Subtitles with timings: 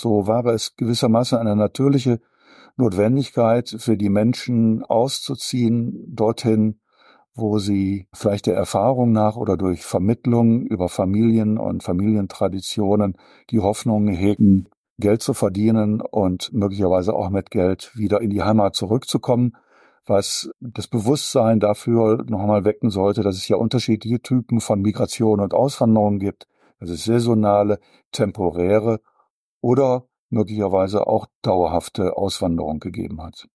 [0.00, 2.20] so war es gewissermaßen eine natürliche
[2.76, 6.80] Notwendigkeit für die Menschen auszuziehen dorthin,
[7.34, 13.16] wo sie vielleicht der Erfahrung nach oder durch Vermittlung über Familien und Familientraditionen
[13.50, 14.68] die Hoffnung hegen,
[15.00, 19.56] Geld zu verdienen und möglicherweise auch mit Geld wieder in die Heimat zurückzukommen,
[20.06, 25.54] was das Bewusstsein dafür nochmal wecken sollte, dass es ja unterschiedliche Typen von Migration und
[25.54, 26.48] Auswanderung gibt,
[26.80, 27.78] es saisonale,
[28.12, 29.00] temporäre
[29.60, 33.48] oder möglicherweise auch dauerhafte Auswanderung gegeben hat.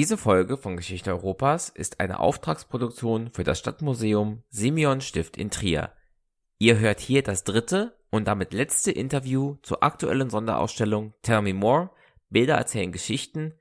[0.00, 5.92] Diese Folge von Geschichte Europas ist eine Auftragsproduktion für das Stadtmuseum Simeon Stift in Trier.
[6.58, 11.90] Ihr hört hier das dritte und damit letzte Interview zur aktuellen Sonderausstellung Tell Me More,
[12.30, 13.52] Bilder erzählen Geschichten,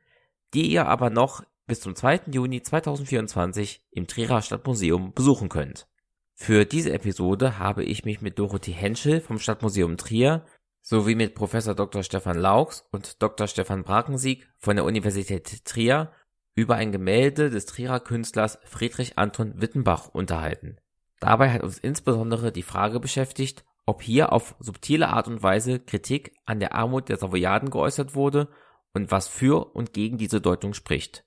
[0.54, 2.22] die ihr aber noch bis zum 2.
[2.32, 5.90] Juni 2024 im Trierer Stadtmuseum besuchen könnt.
[6.36, 10.46] Für diese Episode habe ich mich mit Dorothee Henschel vom Stadtmuseum Trier
[10.82, 12.02] sowie mit Professor Dr.
[12.02, 13.48] Stefan Laux und Dr.
[13.48, 16.14] Stefan Brakensieg von der Universität Trier
[16.60, 20.78] über ein Gemälde des Trierer Künstlers Friedrich Anton Wittenbach unterhalten.
[21.22, 26.34] Dabei hat uns insbesondere die Frage beschäftigt, ob hier auf subtile Art und Weise Kritik
[26.46, 28.50] an der Armut der Savoyaden geäußert wurde
[28.94, 31.24] und was für und gegen diese Deutung spricht.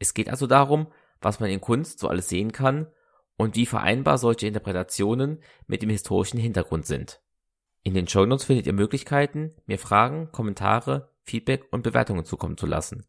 [0.00, 0.88] Es geht also darum,
[1.20, 2.88] was man in Kunst so alles sehen kann
[3.36, 7.20] und wie vereinbar solche Interpretationen mit dem historischen Hintergrund sind.
[7.84, 13.06] In den Shownotes findet ihr Möglichkeiten, mir Fragen, Kommentare, Feedback und Bewertungen zukommen zu lassen.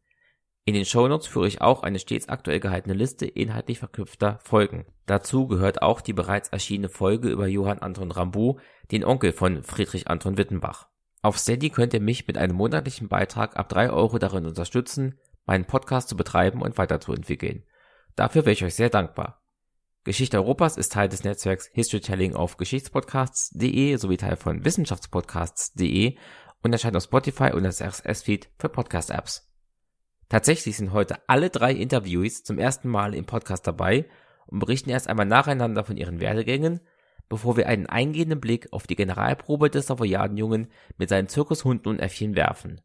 [0.66, 4.86] In den Shownotes führe ich auch eine stets aktuell gehaltene Liste inhaltlich verknüpfter Folgen.
[5.06, 10.08] Dazu gehört auch die bereits erschienene Folge über Johann Anton Rambu, den Onkel von Friedrich
[10.08, 10.88] Anton Wittenbach.
[11.22, 15.66] Auf Steady könnt ihr mich mit einem monatlichen Beitrag ab drei Euro darin unterstützen, meinen
[15.66, 17.64] Podcast zu betreiben und weiterzuentwickeln.
[18.16, 19.42] Dafür wäre ich euch sehr dankbar.
[20.06, 26.18] Geschichte Europas ist Teil des Netzwerks Historytelling auf Geschichtspodcasts.de sowie Teil von Wissenschaftspodcasts.de
[26.62, 29.53] und erscheint auf Spotify und als RSS-Feed für Podcast-Apps.
[30.34, 34.08] Tatsächlich sind heute alle drei Interviewees zum ersten Mal im Podcast dabei
[34.48, 36.80] und berichten erst einmal nacheinander von ihren Werdegängen,
[37.30, 42.36] bevor wir einen eingehenden Blick auf die Generalprobe des Savoyadenjungen mit seinen Zirkushunden und Äffchen
[42.36, 42.82] werfen.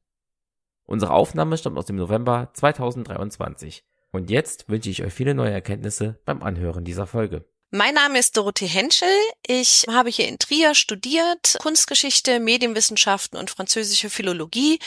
[0.84, 3.82] Unsere Aufnahme stammt aus dem November 2023.
[4.12, 7.46] Und jetzt wünsche ich euch viele neue Erkenntnisse beim Anhören dieser Folge.
[7.70, 9.14] Mein Name ist Dorothee Henschel.
[9.46, 14.78] Ich habe hier in Trier studiert, Kunstgeschichte, Medienwissenschaften und französische Philologie,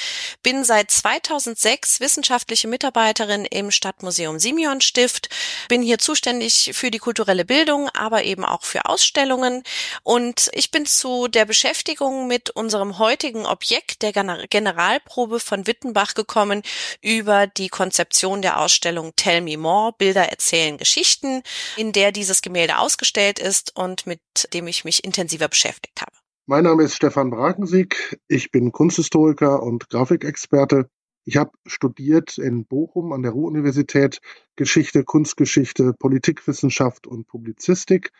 [0.41, 5.29] bin seit 2006 wissenschaftliche Mitarbeiterin im Stadtmuseum Simeon Stift,
[5.67, 9.61] bin hier zuständig für die kulturelle Bildung, aber eben auch für Ausstellungen.
[10.01, 16.63] Und ich bin zu der Beschäftigung mit unserem heutigen Objekt der Generalprobe von Wittenbach gekommen
[16.99, 21.43] über die Konzeption der Ausstellung Tell Me More, Bilder erzählen Geschichten,
[21.77, 24.21] in der dieses Gemälde Gemälde ausgestellt ist und mit
[24.53, 26.11] dem ich mich intensiver beschäftigt habe.
[26.45, 28.17] Mein Name ist Stefan Brakensieg.
[28.27, 30.89] Ich bin Kunsthistoriker und Grafikexperte.
[31.23, 34.19] Ich habe studiert in Bochum an der Ruhr-Universität
[34.55, 38.11] Geschichte, Kunstgeschichte, Politikwissenschaft und Publizistik,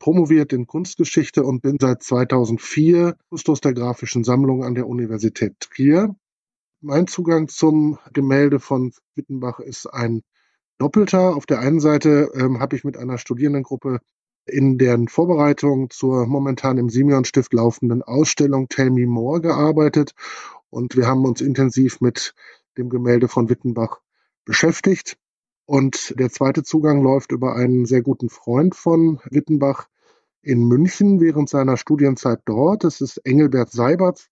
[0.00, 6.16] promoviert in Kunstgeschichte und bin seit 2004 Kustos der grafischen Sammlung an der Universität Trier.
[6.80, 10.22] Mein Zugang zum Gemälde von Wittenbach ist ein
[10.78, 11.36] doppelter.
[11.36, 14.00] Auf der einen Seite ähm, habe ich mit einer Studierendengruppe
[14.46, 20.14] in deren Vorbereitung zur momentan im Simeon-Stift laufenden Ausstellung Tell Me More gearbeitet
[20.70, 22.34] und wir haben uns intensiv mit
[22.76, 24.00] dem Gemälde von Wittenbach
[24.44, 25.18] beschäftigt.
[25.66, 29.88] Und der zweite Zugang läuft über einen sehr guten Freund von Wittenbach
[30.40, 32.84] in München während seiner Studienzeit dort.
[32.84, 34.30] Das ist Engelbert Seiberts,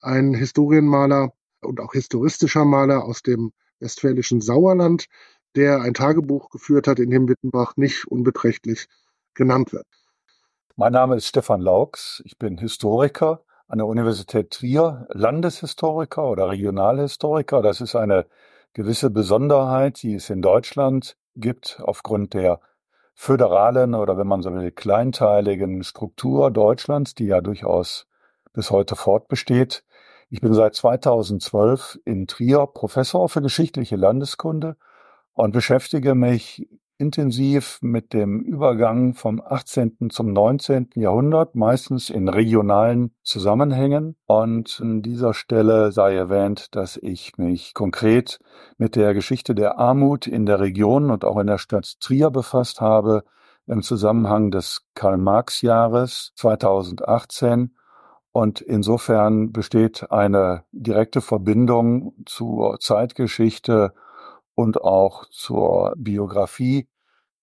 [0.00, 5.06] ein Historienmaler und auch historistischer Maler aus dem westfälischen Sauerland,
[5.56, 8.86] der ein Tagebuch geführt hat, in dem Wittenbach nicht unbeträchtlich
[9.34, 9.86] genannt wird.
[10.76, 12.22] Mein Name ist Stefan Laux.
[12.26, 17.62] Ich bin Historiker an der Universität Trier, Landeshistoriker oder Regionalhistoriker.
[17.62, 18.26] Das ist eine
[18.74, 22.60] gewisse Besonderheit, die es in Deutschland gibt aufgrund der
[23.14, 28.06] föderalen oder wenn man so will, kleinteiligen Struktur Deutschlands, die ja durchaus
[28.52, 29.82] bis heute fortbesteht.
[30.28, 34.76] Ich bin seit 2012 in Trier Professor für geschichtliche Landeskunde
[35.36, 36.66] und beschäftige mich
[36.98, 40.08] intensiv mit dem Übergang vom 18.
[40.10, 40.88] zum 19.
[40.94, 44.16] Jahrhundert, meistens in regionalen Zusammenhängen.
[44.24, 48.38] Und an dieser Stelle sei erwähnt, dass ich mich konkret
[48.78, 52.80] mit der Geschichte der Armut in der Region und auch in der Stadt Trier befasst
[52.80, 53.24] habe,
[53.66, 57.76] im Zusammenhang des Karl-Marx-Jahres 2018.
[58.32, 63.92] Und insofern besteht eine direkte Verbindung zur Zeitgeschichte
[64.56, 66.88] und auch zur Biografie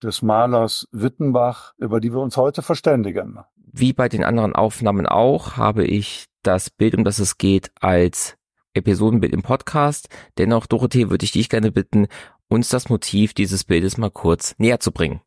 [0.01, 3.39] des Malers Wittenbach, über die wir uns heute verständigen.
[3.55, 8.35] Wie bei den anderen Aufnahmen auch, habe ich das Bild, um das es geht, als
[8.73, 10.09] Episodenbild im Podcast.
[10.37, 12.07] Dennoch, Dorothee, würde ich dich gerne bitten,
[12.49, 15.21] uns das Motiv dieses Bildes mal kurz näher zu bringen.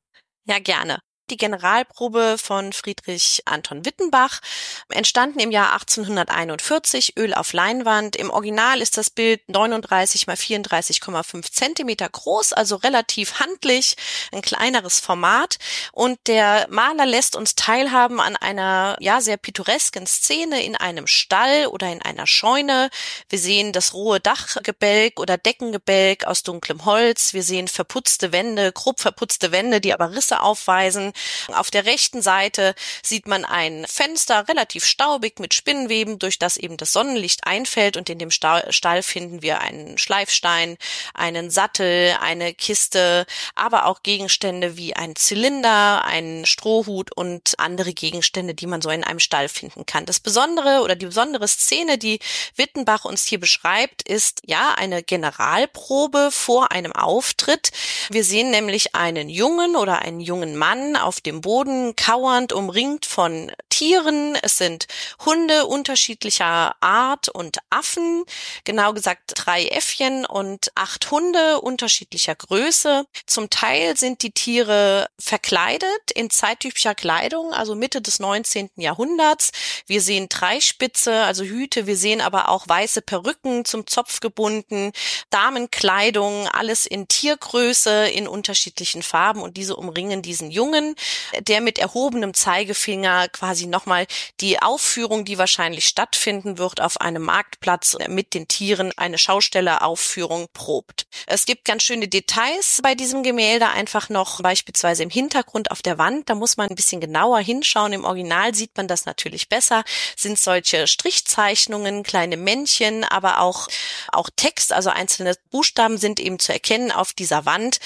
[0.45, 0.99] Ja, gerne
[1.31, 4.41] die Generalprobe von Friedrich Anton Wittenbach,
[4.89, 8.17] entstanden im Jahr 1841, Öl auf Leinwand.
[8.17, 13.97] Im Original ist das Bild 39 mal 34,5 Zentimeter groß, also relativ handlich,
[14.33, 15.59] ein kleineres Format.
[15.93, 21.67] Und der Maler lässt uns teilhaben an einer, ja, sehr pittoresken Szene in einem Stall
[21.67, 22.91] oder in einer Scheune.
[23.29, 27.33] Wir sehen das rohe Dachgebälk oder Deckengebälk aus dunklem Holz.
[27.33, 31.13] Wir sehen verputzte Wände, grob verputzte Wände, die aber Risse aufweisen.
[31.53, 36.77] Auf der rechten Seite sieht man ein Fenster, relativ staubig mit Spinnenweben, durch das eben
[36.77, 40.77] das Sonnenlicht einfällt und in dem Stall finden wir einen Schleifstein,
[41.15, 48.55] einen Sattel, eine Kiste, aber auch Gegenstände wie ein Zylinder, einen Strohhut und andere Gegenstände,
[48.55, 50.07] die man so in einem Stall finden kann.
[50.07, 52.19] Das Besondere oder die besondere Szene, die
[52.55, 57.71] Wittenbach uns hier beschreibt, ist ja eine Generalprobe vor einem Auftritt.
[58.11, 63.53] Wir sehen nämlich einen Jungen oder einen jungen Mann auf dem Boden kauernd, umringt von
[63.69, 64.37] Tieren.
[64.43, 64.89] Es sind
[65.25, 68.25] Hunde unterschiedlicher Art und Affen,
[68.65, 73.07] genau gesagt drei Äffchen und acht Hunde unterschiedlicher Größe.
[73.27, 78.71] Zum Teil sind die Tiere verkleidet in zeittypischer Kleidung, also Mitte des 19.
[78.75, 79.53] Jahrhunderts.
[79.87, 84.91] Wir sehen Dreispitze, also Hüte, wir sehen aber auch weiße Perücken zum Zopf gebunden,
[85.31, 90.96] Damenkleidung, alles in Tiergröße, in unterschiedlichen Farben und diese umringen diesen Jungen
[91.41, 94.07] der mit erhobenem Zeigefinger quasi nochmal
[94.41, 101.07] die Aufführung, die wahrscheinlich stattfinden wird auf einem Marktplatz mit den Tieren, eine Schaustelleraufführung probt.
[101.27, 105.99] Es gibt ganz schöne Details bei diesem Gemälde einfach noch, beispielsweise im Hintergrund auf der
[105.99, 106.29] Wand.
[106.29, 107.93] Da muss man ein bisschen genauer hinschauen.
[107.93, 109.85] Im Original sieht man das natürlich besser.
[110.17, 113.69] Sind solche Strichzeichnungen, kleine Männchen, aber auch,
[114.13, 117.79] auch Text, also einzelne Buchstaben sind eben zu erkennen auf dieser Wand.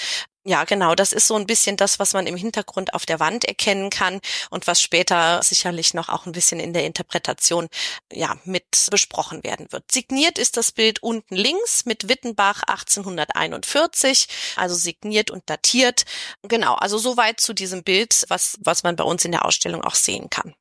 [0.43, 0.95] Ja, genau.
[0.95, 4.19] Das ist so ein bisschen das, was man im Hintergrund auf der Wand erkennen kann
[4.49, 7.67] und was später sicherlich noch auch ein bisschen in der Interpretation
[8.11, 9.91] ja mit besprochen werden wird.
[9.91, 16.05] Signiert ist das Bild unten links mit Wittenbach 1841, also signiert und datiert.
[16.41, 16.73] Genau.
[16.73, 20.31] Also soweit zu diesem Bild, was was man bei uns in der Ausstellung auch sehen
[20.31, 20.55] kann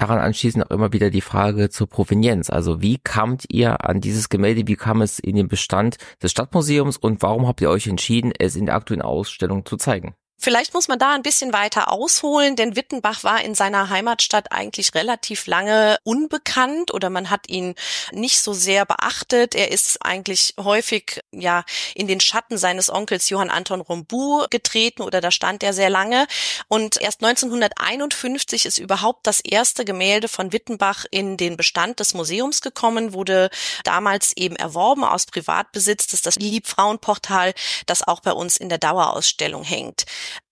[0.00, 2.50] daran anschließend auch immer wieder die Frage zur Provenienz.
[2.50, 6.96] Also wie kamt ihr an dieses Gemälde, wie kam es in den Bestand des Stadtmuseums
[6.96, 10.14] und warum habt ihr euch entschieden, es in der aktuellen Ausstellung zu zeigen?
[10.38, 14.94] Vielleicht muss man da ein bisschen weiter ausholen, denn Wittenbach war in seiner Heimatstadt eigentlich
[14.94, 17.74] relativ lange unbekannt oder man hat ihn
[18.12, 19.54] nicht so sehr beachtet.
[19.54, 25.22] Er ist eigentlich häufig ja in den Schatten seines Onkels Johann Anton Rombu getreten oder
[25.22, 26.26] da stand er sehr lange
[26.68, 32.60] und erst 1951 ist überhaupt das erste Gemälde von Wittenbach in den Bestand des Museums
[32.60, 33.48] gekommen, wurde
[33.84, 36.08] damals eben erworben aus Privatbesitz.
[36.08, 37.54] Das ist das Liebfrauenportal,
[37.86, 40.04] das auch bei uns in der Dauerausstellung hängt.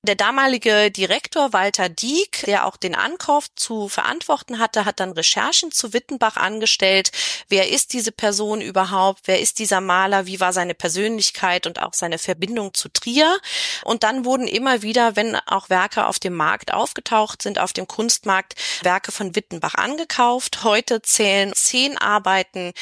[0.06, 5.72] Der damalige Direktor Walter Dieck, der auch den Ankauf zu verantworten hatte, hat dann Recherchen
[5.72, 7.10] zu Wittenbach angestellt.
[7.48, 9.22] Wer ist diese Person überhaupt?
[9.24, 10.26] Wer ist dieser Maler?
[10.26, 13.38] Wie war seine Persönlichkeit und auch seine Verbindung zu Trier?
[13.82, 17.88] Und dann wurden immer wieder, wenn auch Werke auf dem Markt aufgetaucht sind, auf dem
[17.88, 20.64] Kunstmarkt, Werke von Wittenbach angekauft.
[20.64, 22.74] Heute zählen zehn Arbeiten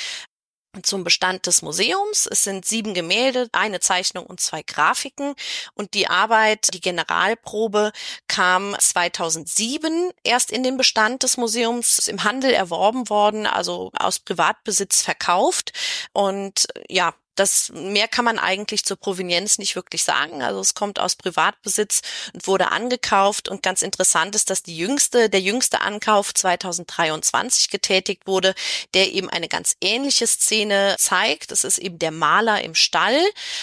[0.83, 2.27] zum Bestand des Museums.
[2.27, 5.35] Es sind sieben Gemälde, eine Zeichnung und zwei Grafiken.
[5.75, 7.93] Und die Arbeit, die Generalprobe,
[8.29, 14.19] kam 2007 erst in den Bestand des Museums, ist im Handel erworben worden, also aus
[14.19, 15.73] Privatbesitz verkauft.
[16.13, 20.43] Und ja, das mehr kann man eigentlich zur Provenienz nicht wirklich sagen.
[20.43, 22.03] Also es kommt aus Privatbesitz
[22.35, 23.49] und wurde angekauft.
[23.49, 28.55] Und ganz interessant ist, dass die jüngste, der jüngste Ankauf 2023 getätigt wurde,
[28.95, 31.51] der eben eine ganz ähnliche Szene zeigt.
[31.51, 33.19] Das ist eben der Maler im Stall.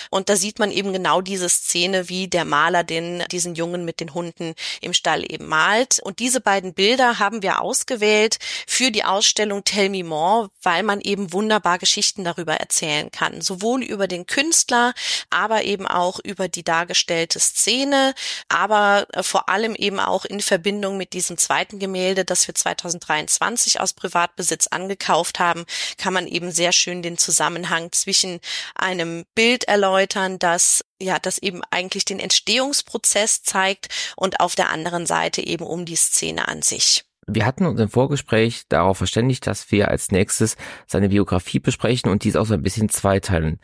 [0.10, 4.00] Und da sieht man eben genau diese Szene, wie der Maler den, diesen Jungen mit
[4.00, 6.00] den Hunden im Stall eben malt.
[6.04, 11.02] Und diese beiden Bilder haben wir ausgewählt für die Ausstellung Tell Me More, weil man
[11.02, 13.42] eben wunderbar Geschichten darüber erzählen kann.
[13.42, 14.94] So sowohl über den Künstler,
[15.30, 18.14] aber eben auch über die dargestellte Szene,
[18.48, 23.80] aber äh, vor allem eben auch in Verbindung mit diesem zweiten Gemälde, das wir 2023
[23.80, 25.66] aus Privatbesitz angekauft haben,
[25.98, 28.40] kann man eben sehr schön den Zusammenhang zwischen
[28.76, 33.88] einem Bild erläutern, das ja, das eben eigentlich den Entstehungsprozess zeigt
[34.18, 37.06] und auf der anderen Seite eben um die Szene an sich.
[37.32, 40.56] Wir hatten uns im Vorgespräch darauf verständigt, dass wir als nächstes
[40.88, 43.60] seine Biografie besprechen und dies auch so ein bisschen zweiteilen.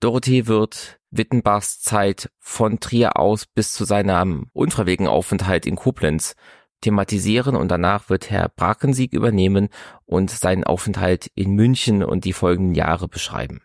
[0.00, 6.34] Dorothee wird Wittenbachs Zeit von Trier aus bis zu seinem unfreiwilligen Aufenthalt in Koblenz
[6.82, 9.70] thematisieren und danach wird Herr Brakensieg übernehmen
[10.04, 13.62] und seinen Aufenthalt in München und die folgenden Jahre beschreiben.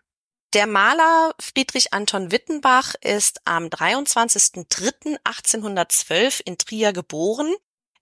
[0.54, 7.54] Der Maler Friedrich Anton Wittenbach ist am 23.03.1812 in Trier geboren.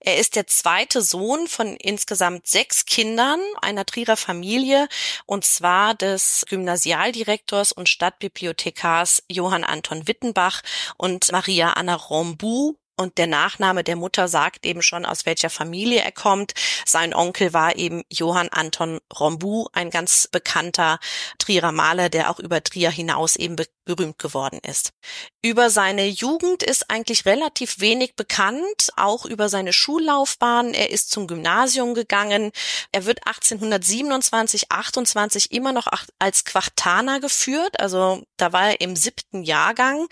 [0.03, 4.87] Er ist der zweite Sohn von insgesamt sechs Kindern einer Trierer Familie,
[5.27, 10.63] und zwar des Gymnasialdirektors und Stadtbibliothekars Johann Anton Wittenbach
[10.97, 16.01] und Maria Anna Rombu, und der Nachname der Mutter sagt eben schon, aus welcher Familie
[16.01, 16.53] er kommt.
[16.85, 20.99] Sein Onkel war eben Johann Anton Rombu, ein ganz bekannter
[21.37, 24.93] Trierer Maler, der auch über Trier hinaus eben berühmt geworden ist.
[25.41, 30.73] Über seine Jugend ist eigentlich relativ wenig bekannt, auch über seine Schullaufbahn.
[30.73, 32.51] Er ist zum Gymnasium gegangen.
[32.91, 35.87] Er wird 1827, 28 immer noch
[36.19, 40.07] als Quartaner geführt, also da war er im siebten Jahrgang.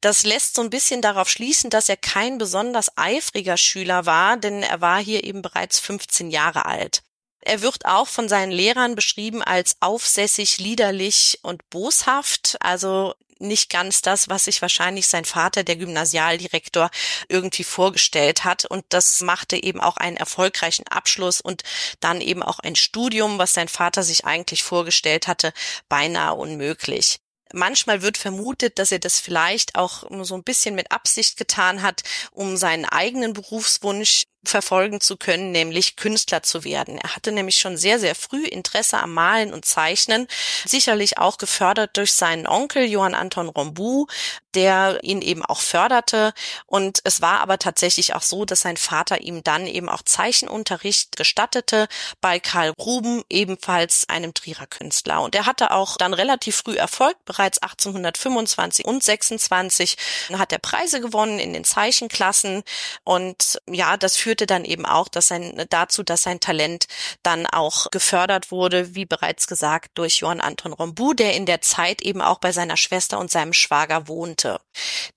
[0.00, 4.62] Das lässt so ein bisschen darauf schließen, dass er kein besonders eifriger Schüler war, denn
[4.62, 7.02] er war hier eben bereits 15 Jahre alt.
[7.44, 14.00] Er wird auch von seinen Lehrern beschrieben als aufsässig, liederlich und boshaft, also nicht ganz
[14.02, 16.90] das, was sich wahrscheinlich sein Vater, der Gymnasialdirektor,
[17.28, 18.64] irgendwie vorgestellt hat.
[18.64, 21.62] Und das machte eben auch einen erfolgreichen Abschluss und
[22.00, 25.52] dann eben auch ein Studium, was sein Vater sich eigentlich vorgestellt hatte,
[25.88, 27.18] beinahe unmöglich.
[27.52, 32.02] Manchmal wird vermutet, dass er das vielleicht auch so ein bisschen mit Absicht getan hat,
[32.32, 36.98] um seinen eigenen Berufswunsch verfolgen zu können, nämlich Künstler zu werden.
[36.98, 40.26] Er hatte nämlich schon sehr, sehr früh Interesse am Malen und Zeichnen,
[40.64, 44.06] sicherlich auch gefördert durch seinen Onkel Johann Anton Rombu,
[44.54, 46.34] der ihn eben auch förderte.
[46.66, 51.16] Und es war aber tatsächlich auch so, dass sein Vater ihm dann eben auch Zeichenunterricht
[51.16, 51.88] gestattete
[52.20, 55.22] bei Karl Ruben, ebenfalls einem Trierer Künstler.
[55.22, 57.16] Und er hatte auch dann relativ früh Erfolg.
[57.24, 59.96] Bereits 1825 und 26
[60.34, 62.62] hat er Preise gewonnen in den Zeichenklassen.
[63.04, 66.86] Und ja, das führte führte dann eben auch dass sein, dazu, dass sein Talent
[67.22, 72.00] dann auch gefördert wurde, wie bereits gesagt, durch Johann Anton Rombu, der in der Zeit
[72.00, 74.58] eben auch bei seiner Schwester und seinem Schwager wohnte.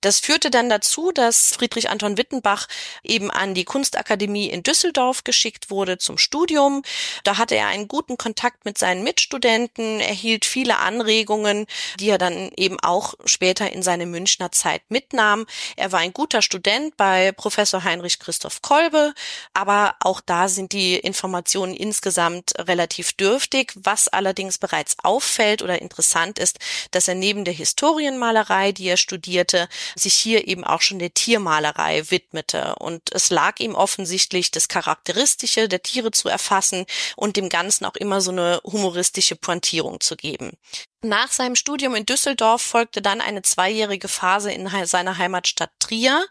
[0.02, 2.68] Das führte dann dazu, dass Friedrich Anton Wittenbach
[3.04, 6.84] eben an die Kunstakademie in Düsseldorf geschickt wurde zum Studium.
[7.24, 11.68] Da hatte er einen guten Kontakt mit seinen Mitstudenten, erhielt viele Anregungen,
[12.02, 15.46] die er dann eben auch später in seine Münchner Zeit mitnahm.
[15.78, 19.05] Er war ein guter Student bei Professor Heinrich Christoph Kolbe
[19.54, 23.74] aber auch da sind die Informationen insgesamt relativ dürftig.
[23.76, 26.60] Was allerdings bereits auffällt oder interessant ist,
[26.92, 32.10] dass er neben der Historienmalerei, die er studierte, sich hier eben auch schon der Tiermalerei
[32.10, 32.76] widmete.
[32.80, 36.86] Und es lag ihm offensichtlich das Charakteristische der Tiere zu erfassen
[37.16, 40.58] und dem Ganzen auch immer so eine humoristische Pointierung zu geben.
[41.06, 46.26] Nach seinem Studium in Düsseldorf folgte dann eine zweijährige Phase in seiner Heimatstadt Trier,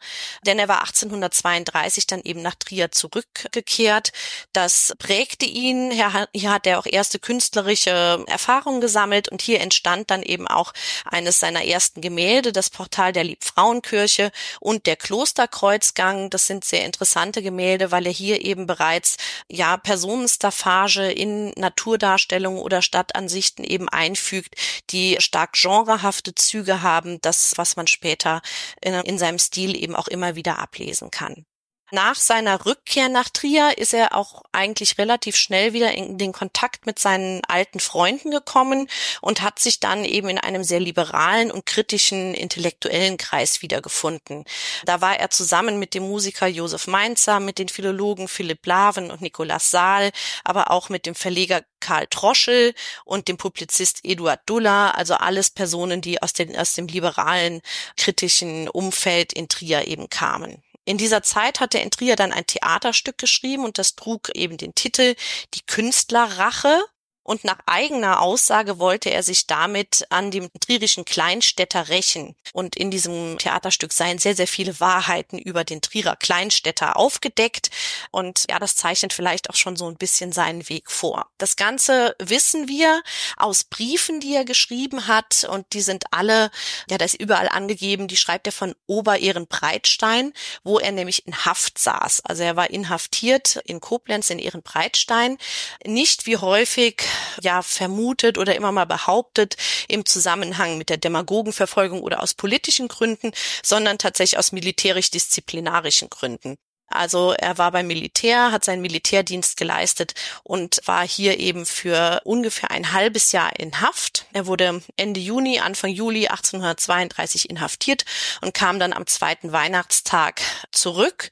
[0.44, 4.10] denn er war 1832 dann eben nach Trier zurückgekehrt.
[4.52, 5.92] Das prägte ihn.
[5.92, 10.72] Hier hat er auch erste künstlerische Erfahrungen gesammelt und hier entstand dann eben auch
[11.04, 16.30] eines seiner ersten Gemälde, das Portal der Liebfrauenkirche und der Klosterkreuzgang.
[16.30, 22.82] Das sind sehr interessante Gemälde, weil er hier eben bereits ja Personenstaffage in Naturdarstellungen oder
[22.82, 24.56] Stadtansichten eben einfügt,
[24.90, 28.42] die stark genrehafte Züge haben, das, was man später
[28.80, 31.46] in, in seinem Stil eben auch immer wieder ablesen kann.
[31.90, 36.86] Nach seiner Rückkehr nach Trier ist er auch eigentlich relativ schnell wieder in den Kontakt
[36.86, 38.88] mit seinen alten Freunden gekommen
[39.20, 44.44] und hat sich dann eben in einem sehr liberalen und kritischen intellektuellen Kreis wiedergefunden.
[44.86, 49.20] Da war er zusammen mit dem Musiker Josef Mainzer, mit den Philologen Philipp Laven und
[49.20, 50.10] Nikolaus Saal,
[50.42, 52.74] aber auch mit dem Verleger Karl Troschel
[53.04, 57.60] und dem Publizist Eduard Duller, also alles Personen, die aus, den, aus dem liberalen,
[57.98, 60.63] kritischen Umfeld in Trier eben kamen.
[60.84, 64.56] In dieser Zeit hat er in Trier dann ein Theaterstück geschrieben und das trug eben
[64.58, 65.14] den Titel
[65.54, 66.82] Die Künstlerrache.
[67.24, 72.36] Und nach eigener Aussage wollte er sich damit an dem trierischen Kleinstädter rächen.
[72.52, 77.70] Und in diesem Theaterstück seien sehr, sehr viele Wahrheiten über den Trierer Kleinstädter aufgedeckt.
[78.10, 81.26] Und ja, das zeichnet vielleicht auch schon so ein bisschen seinen Weg vor.
[81.38, 83.02] Das Ganze wissen wir
[83.38, 85.44] aus Briefen, die er geschrieben hat.
[85.44, 86.50] Und die sind alle,
[86.90, 91.78] ja, da ist überall angegeben, die schreibt er von Ober-Ehrenbreitstein, wo er nämlich in Haft
[91.78, 92.20] saß.
[92.26, 95.38] Also er war inhaftiert in Koblenz in Ehrenbreitstein.
[95.86, 97.02] Nicht wie häufig
[97.40, 99.56] ja vermutet oder immer mal behauptet
[99.88, 106.56] im Zusammenhang mit der Demagogenverfolgung oder aus politischen Gründen, sondern tatsächlich aus militärisch-disziplinarischen Gründen.
[106.94, 112.70] Also er war beim Militär, hat seinen Militärdienst geleistet und war hier eben für ungefähr
[112.70, 114.26] ein halbes Jahr in Haft.
[114.32, 118.04] Er wurde Ende Juni, Anfang Juli 1832 inhaftiert
[118.42, 121.30] und kam dann am zweiten Weihnachtstag zurück.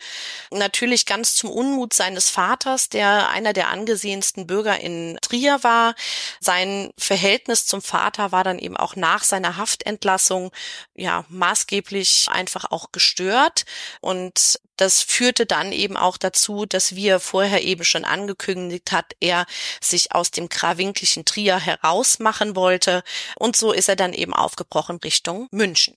[0.50, 5.94] Natürlich ganz zum Unmut seines Vaters, der einer der angesehensten Bürger in Trier war.
[6.40, 10.50] Sein Verhältnis zum Vater war dann eben auch nach seiner Haftentlassung
[10.94, 13.64] ja maßgeblich einfach auch gestört
[14.00, 19.44] und das führte dann eben auch dazu, dass wir vorher eben schon angekündigt hat, er
[19.80, 23.02] sich aus dem krawinklischen Trier herausmachen wollte.
[23.38, 25.94] Und so ist er dann eben aufgebrochen Richtung München.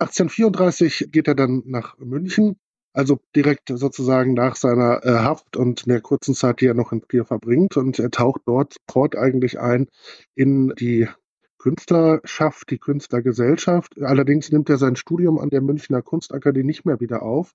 [0.00, 2.56] 1834 geht er dann nach München,
[2.92, 7.00] also direkt sozusagen nach seiner äh, Haft und der kurzen Zeit, die er noch in
[7.00, 7.76] Trier verbringt.
[7.76, 9.88] Und er taucht dort sofort eigentlich ein
[10.34, 11.08] in die
[11.58, 14.00] Künstlerschaft, die Künstlergesellschaft.
[14.00, 17.54] Allerdings nimmt er sein Studium an der Münchner Kunstakademie nicht mehr wieder auf,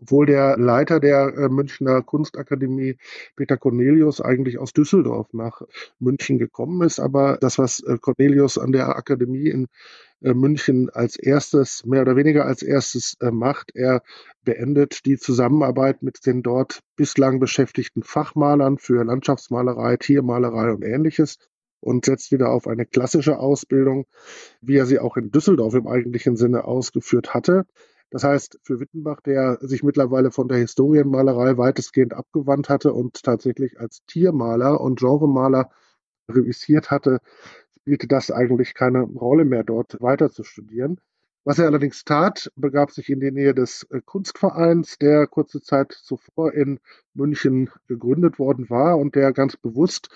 [0.00, 2.96] obwohl der Leiter der äh, Münchner Kunstakademie,
[3.36, 5.62] Peter Cornelius, eigentlich aus Düsseldorf nach
[5.98, 7.00] München gekommen ist.
[7.00, 9.66] Aber das, was äh, Cornelius an der Akademie in
[10.22, 14.02] äh, München als erstes, mehr oder weniger als erstes macht, er
[14.44, 21.38] beendet die Zusammenarbeit mit den dort bislang beschäftigten Fachmalern für Landschaftsmalerei, Tiermalerei und ähnliches
[21.80, 24.06] und setzt wieder auf eine klassische Ausbildung,
[24.60, 27.66] wie er sie auch in Düsseldorf im eigentlichen Sinne ausgeführt hatte.
[28.10, 33.78] Das heißt, für Wittenbach, der sich mittlerweile von der Historienmalerei weitestgehend abgewandt hatte und tatsächlich
[33.78, 35.70] als Tiermaler und Genremaler
[36.28, 37.20] revisiert hatte,
[37.80, 41.00] spielte das eigentlich keine Rolle mehr, dort weiter zu studieren.
[41.44, 45.92] Was er allerdings tat, begab sich in die Nähe des äh, Kunstvereins, der kurze Zeit
[45.92, 46.80] zuvor in
[47.14, 50.10] München gegründet worden war und der ganz bewusst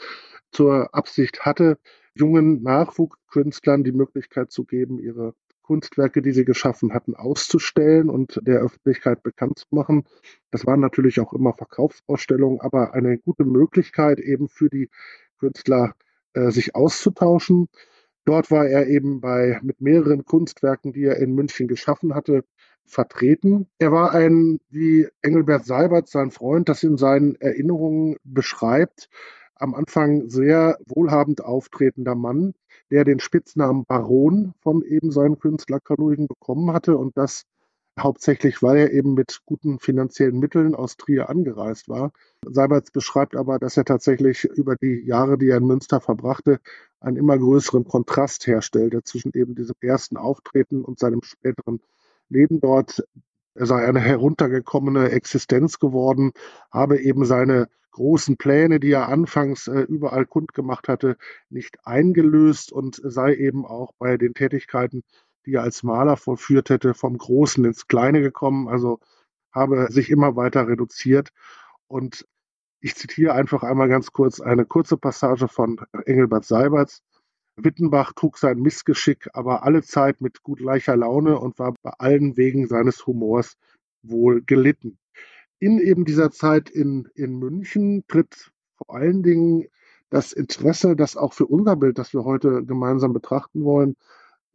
[0.53, 1.79] zur Absicht hatte,
[2.15, 8.61] jungen Nachwuchskünstlern die Möglichkeit zu geben, ihre Kunstwerke, die sie geschaffen hatten, auszustellen und der
[8.61, 10.05] Öffentlichkeit bekannt zu machen.
[10.51, 14.91] Das waren natürlich auch immer Verkaufsausstellungen, aber eine gute Möglichkeit eben für die
[15.39, 15.95] Künstler,
[16.35, 17.69] äh, sich auszutauschen.
[18.25, 22.45] Dort war er eben bei, mit mehreren Kunstwerken, die er in München geschaffen hatte,
[22.87, 23.67] vertreten.
[23.79, 29.09] Er war ein, wie Engelbert Seibert, sein Freund, das in seinen Erinnerungen beschreibt,
[29.57, 32.55] am Anfang sehr wohlhabend auftretender Mann,
[32.91, 37.45] der den Spitznamen Baron von eben seinen Künstlerkollegen bekommen hatte und das
[37.99, 42.13] hauptsächlich, weil er eben mit guten finanziellen Mitteln aus Trier angereist war.
[42.45, 46.61] Seiberts beschreibt aber, dass er tatsächlich über die Jahre, die er in Münster verbrachte,
[47.01, 51.81] einen immer größeren Kontrast herstellte zwischen eben diesem ersten Auftreten und seinem späteren
[52.29, 53.05] Leben dort.
[53.55, 56.33] Er sei eine heruntergekommene Existenz geworden,
[56.73, 61.17] habe eben seine großen Pläne, die er anfangs äh, überall kundgemacht hatte,
[61.49, 65.03] nicht eingelöst und sei eben auch bei den Tätigkeiten,
[65.47, 68.99] die er als Maler vollführt hätte, vom Großen ins Kleine gekommen, also
[69.53, 71.31] habe sich immer weiter reduziert.
[71.87, 72.27] Und
[72.81, 77.03] ich zitiere einfach einmal ganz kurz eine kurze Passage von Engelbert Seiberts.
[77.57, 82.37] Wittenbach trug sein Missgeschick aber alle Zeit mit gut gleicher Laune und war bei allen
[82.37, 83.57] wegen seines Humors
[84.03, 84.99] wohl gelitten
[85.59, 89.67] in eben dieser Zeit in, in München tritt vor allen Dingen
[90.11, 93.97] das Interesse, das auch für unser Bild, das wir heute gemeinsam betrachten wollen,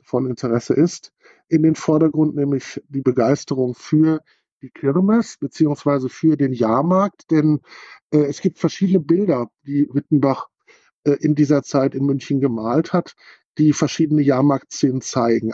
[0.01, 1.11] von Interesse ist,
[1.47, 4.21] in den Vordergrund, nämlich die Begeisterung für
[4.61, 7.61] die Kirmes beziehungsweise für den Jahrmarkt, denn
[8.11, 10.49] äh, es gibt verschiedene Bilder, die Wittenbach
[11.03, 13.15] äh, in dieser Zeit in München gemalt hat,
[13.57, 15.53] die verschiedene Jahrmarktszenen zeigen.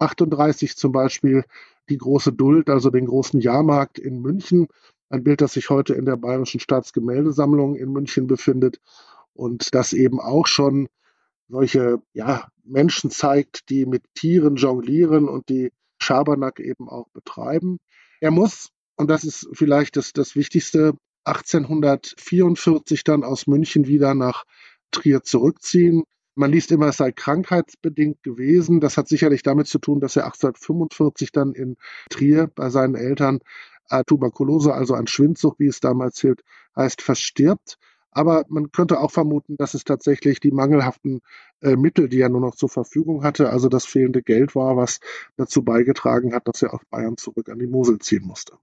[0.00, 1.44] 1838 zum Beispiel
[1.88, 4.68] die große Duld, also den großen Jahrmarkt in München.
[5.08, 8.80] Ein Bild, das sich heute in der Bayerischen Staatsgemäldesammlung in München befindet
[9.34, 10.88] und das eben auch schon
[11.48, 17.78] solche ja, Menschen zeigt, die mit Tieren jonglieren und die Schabernack eben auch betreiben.
[18.20, 24.44] Er muss, und das ist vielleicht das, das Wichtigste, 1844 dann aus München wieder nach
[24.90, 26.04] Trier zurückziehen.
[26.34, 28.80] Man liest immer, es sei krankheitsbedingt gewesen.
[28.80, 31.76] Das hat sicherlich damit zu tun, dass er 1845 dann in
[32.08, 33.40] Trier bei seinen Eltern
[33.90, 36.42] äh, Tuberkulose, also an Schwindsucht, wie es damals hielt,
[36.76, 37.78] heißt, verstirbt.
[38.12, 41.20] Aber man könnte auch vermuten, dass es tatsächlich die mangelhaften
[41.60, 44.98] äh, Mittel, die er nur noch zur Verfügung hatte, also das fehlende Geld war, was
[45.36, 48.54] dazu beigetragen hat, dass er aus Bayern zurück an die Mosel ziehen musste.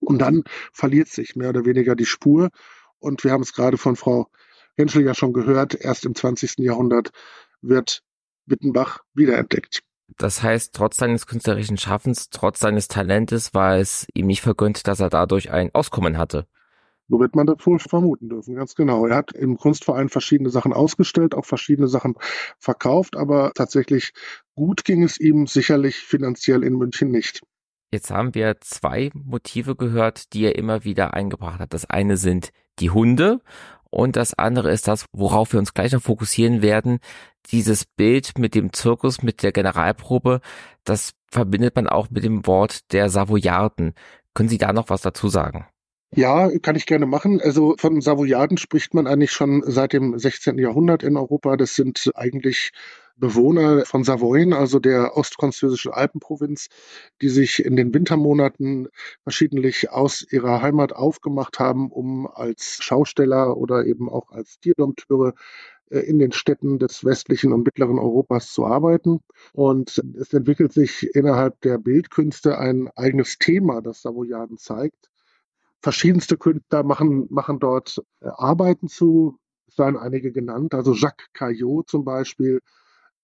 [0.00, 2.50] Und dann verliert sich mehr oder weniger die Spur.
[2.98, 4.28] Und wir haben es gerade von Frau
[4.76, 6.58] Henschel ja schon gehört, erst im 20.
[6.58, 7.10] Jahrhundert
[7.60, 8.02] wird
[8.46, 9.82] Wittenbach wiederentdeckt.
[10.18, 15.00] Das heißt, trotz seines künstlerischen Schaffens, trotz seines Talentes war es ihm nicht vergönnt, dass
[15.00, 16.46] er dadurch ein Auskommen hatte.
[17.08, 19.04] So wird man das wohl vermuten dürfen, ganz genau.
[19.06, 22.14] Er hat im Kunstverein verschiedene Sachen ausgestellt, auch verschiedene Sachen
[22.58, 24.12] verkauft, aber tatsächlich
[24.54, 27.42] gut ging es ihm sicherlich finanziell in München nicht.
[27.92, 31.74] Jetzt haben wir zwei Motive gehört, die er immer wieder eingebracht hat.
[31.74, 33.40] Das eine sind die Hunde
[33.90, 37.00] und das andere ist das, worauf wir uns gleich noch fokussieren werden.
[37.50, 40.40] Dieses Bild mit dem Zirkus, mit der Generalprobe,
[40.84, 43.94] das verbindet man auch mit dem Wort der Savoyarden.
[44.34, 45.66] Können Sie da noch was dazu sagen?
[46.14, 47.40] Ja, kann ich gerne machen.
[47.40, 50.58] Also von Savoyarden spricht man eigentlich schon seit dem 16.
[50.58, 51.56] Jahrhundert in Europa.
[51.56, 52.72] Das sind eigentlich
[53.16, 56.68] Bewohner von Savoyen, also der ostfranzösischen Alpenprovinz,
[57.22, 58.88] die sich in den Wintermonaten
[59.22, 65.34] verschiedentlich aus ihrer Heimat aufgemacht haben, um als Schausteller oder eben auch als Tierdompteure
[65.90, 69.20] äh, in den Städten des westlichen und mittleren Europas zu arbeiten.
[69.52, 75.09] Und es entwickelt sich innerhalb der Bildkünste ein eigenes Thema, das Savoyarden zeigt
[75.82, 79.38] verschiedenste Künstler machen, machen dort äh, Arbeiten zu,
[79.68, 80.74] es seien einige genannt.
[80.74, 82.60] Also Jacques Caillot zum Beispiel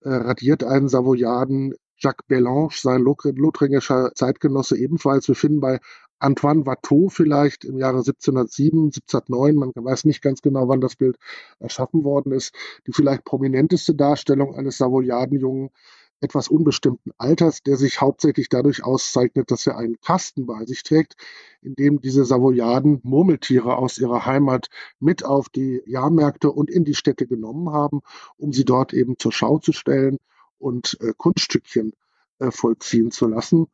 [0.01, 5.29] äh, radiert einen Savoyarden, Jacques Bellange, sein lothringischer Zeitgenosse ebenfalls.
[5.29, 5.81] Wir finden bei
[6.19, 11.17] Antoine Watteau vielleicht im Jahre 1707, 1709, man weiß nicht ganz genau, wann das Bild
[11.59, 12.55] erschaffen worden ist,
[12.87, 15.71] die vielleicht prominenteste Darstellung eines Savoyardenjungen
[16.21, 21.17] etwas unbestimmten Alters, der sich hauptsächlich dadurch auszeichnet, dass er einen Kasten bei sich trägt,
[21.61, 26.95] in dem diese Savoyarden Murmeltiere aus ihrer Heimat mit auf die Jahrmärkte und in die
[26.95, 28.01] Städte genommen haben,
[28.37, 30.19] um sie dort eben zur Schau zu stellen
[30.59, 31.93] und äh, Kunststückchen
[32.39, 33.67] äh, vollziehen zu lassen.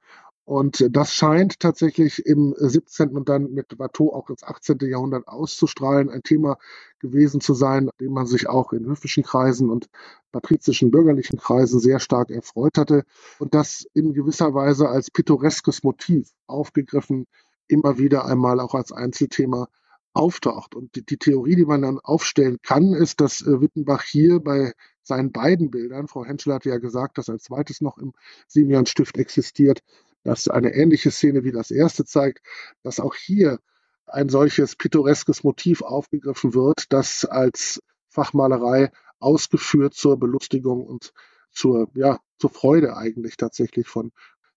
[0.45, 3.11] Und das scheint tatsächlich im 17.
[3.11, 4.79] und dann mit Watteau auch ins 18.
[4.81, 6.59] Jahrhundert auszustrahlen, ein Thema
[6.99, 9.89] gewesen zu sein, dem man sich auch in höfischen Kreisen und
[10.33, 13.05] patrizischen bürgerlichen Kreisen sehr stark erfreut hatte
[13.39, 17.27] und das in gewisser Weise als pittoreskes Motiv aufgegriffen,
[17.69, 19.69] immer wieder einmal auch als Einzelthema
[20.13, 20.75] auftaucht.
[20.75, 24.73] Und die, die, Theorie, die man dann aufstellen kann, ist, dass äh, Wittenbach hier bei
[25.03, 28.13] seinen beiden Bildern, Frau Henschel hatte ja gesagt, dass ein zweites noch im
[28.49, 29.83] Simeon-Stift existiert,
[30.25, 32.41] das eine ähnliche Szene wie das erste zeigt,
[32.83, 33.59] dass auch hier
[34.07, 41.13] ein solches pittoreskes Motiv aufgegriffen wird, das als Fachmalerei ausgeführt zur Belustigung und
[41.51, 44.13] zur, ja, zur Freude eigentlich tatsächlich von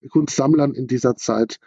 [0.09, 1.57] Kunstsammlern in dieser Zeit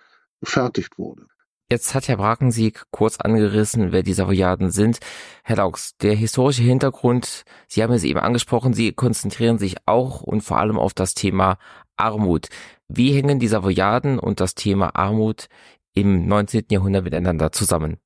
[0.40, 1.26] gefertigt wurde.
[1.70, 5.00] Jetzt hat Herr Brakensieg kurz angerissen, wer die Savoyarden sind.
[5.44, 10.40] Herr Laux, der historische Hintergrund, Sie haben es eben angesprochen, Sie konzentrieren sich auch und
[10.40, 11.58] vor allem auf das Thema
[11.98, 12.48] Armut.
[12.88, 15.48] Wie hängen die Savoyarden und das Thema Armut
[15.92, 16.64] im 19.
[16.70, 17.98] Jahrhundert miteinander zusammen?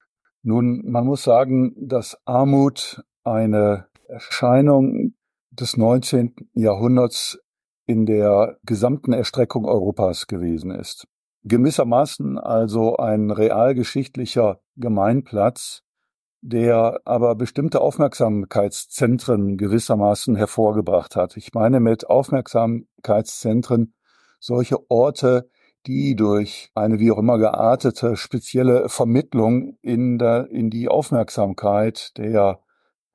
[0.43, 5.15] Nun, man muss sagen, dass Armut eine Erscheinung
[5.51, 6.35] des 19.
[6.55, 7.39] Jahrhunderts
[7.87, 11.07] in der gesamten Erstreckung Europas gewesen ist.
[11.45, 15.83] Gewissermaßen also ein realgeschichtlicher Gemeinplatz,
[16.41, 21.37] der aber bestimmte Aufmerksamkeitszentren gewissermaßen hervorgebracht hat.
[21.37, 23.95] Ich meine mit Aufmerksamkeitszentren
[24.43, 25.49] solche Orte,
[25.87, 32.61] die durch eine wie auch immer geartete spezielle Vermittlung in, der, in die Aufmerksamkeit der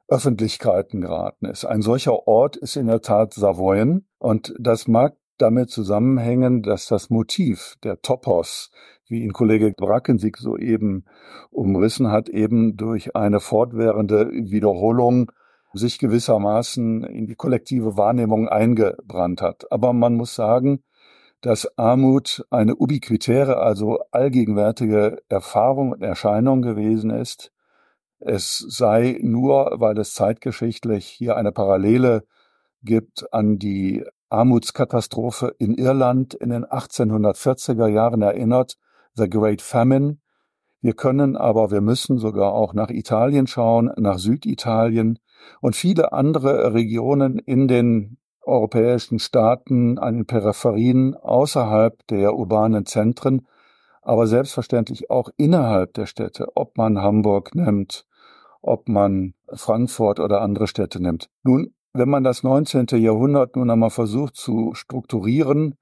[0.08, 1.66] Öffentlichkeiten geraten ist.
[1.66, 7.10] Ein solcher Ort ist in der Tat Savoyen und das mag damit zusammenhängen, dass das
[7.10, 8.72] Motiv, der Topos,
[9.08, 11.06] wie ihn Kollege Brackensig soeben
[11.52, 15.32] umrissen hat, eben durch eine fortwährende Wiederholung
[15.74, 19.72] sich gewissermaßen in die kollektive Wahrnehmung eingebrannt hat.
[19.72, 20.84] Aber man muss sagen,
[21.42, 27.52] dass Armut eine ubiquitäre, also allgegenwärtige Erfahrung und Erscheinung gewesen ist.
[28.20, 32.24] Es sei nur, weil es zeitgeschichtlich hier eine Parallele
[32.82, 38.78] gibt an die Armutskatastrophe in Irland in den 1840er Jahren erinnert,
[39.14, 40.18] The Great Famine.
[40.82, 45.20] Wir können aber, wir müssen sogar auch nach Italien schauen, nach Süditalien
[45.62, 48.18] und viele andere Regionen in den
[48.48, 53.48] europäischen Staaten, an den Peripherien außerhalb der urbanen Zentren,
[54.02, 58.06] aber selbstverständlich auch innerhalb der Städte, ob man Hamburg nimmt,
[58.62, 61.30] ob man Frankfurt oder andere Städte nimmt.
[61.44, 62.88] Nun, wenn man das 19.
[63.02, 65.76] Jahrhundert nun einmal versucht zu strukturieren,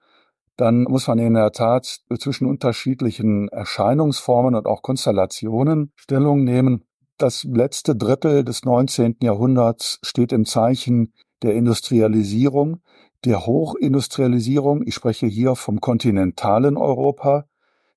[0.58, 6.86] dann muss man in der Tat zwischen unterschiedlichen Erscheinungsformen und auch Konstellationen Stellung nehmen.
[7.18, 9.18] Das letzte Drittel des 19.
[9.22, 11.14] Jahrhunderts steht im Zeichen
[11.46, 12.82] der Industrialisierung,
[13.24, 14.84] der Hochindustrialisierung.
[14.86, 17.46] Ich spreche hier vom kontinentalen Europa,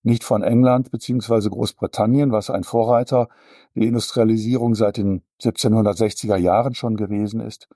[0.03, 3.29] nicht von England beziehungsweise Großbritannien, was ein Vorreiter
[3.75, 7.69] der Industrialisierung seit den 1760er Jahren schon gewesen ist.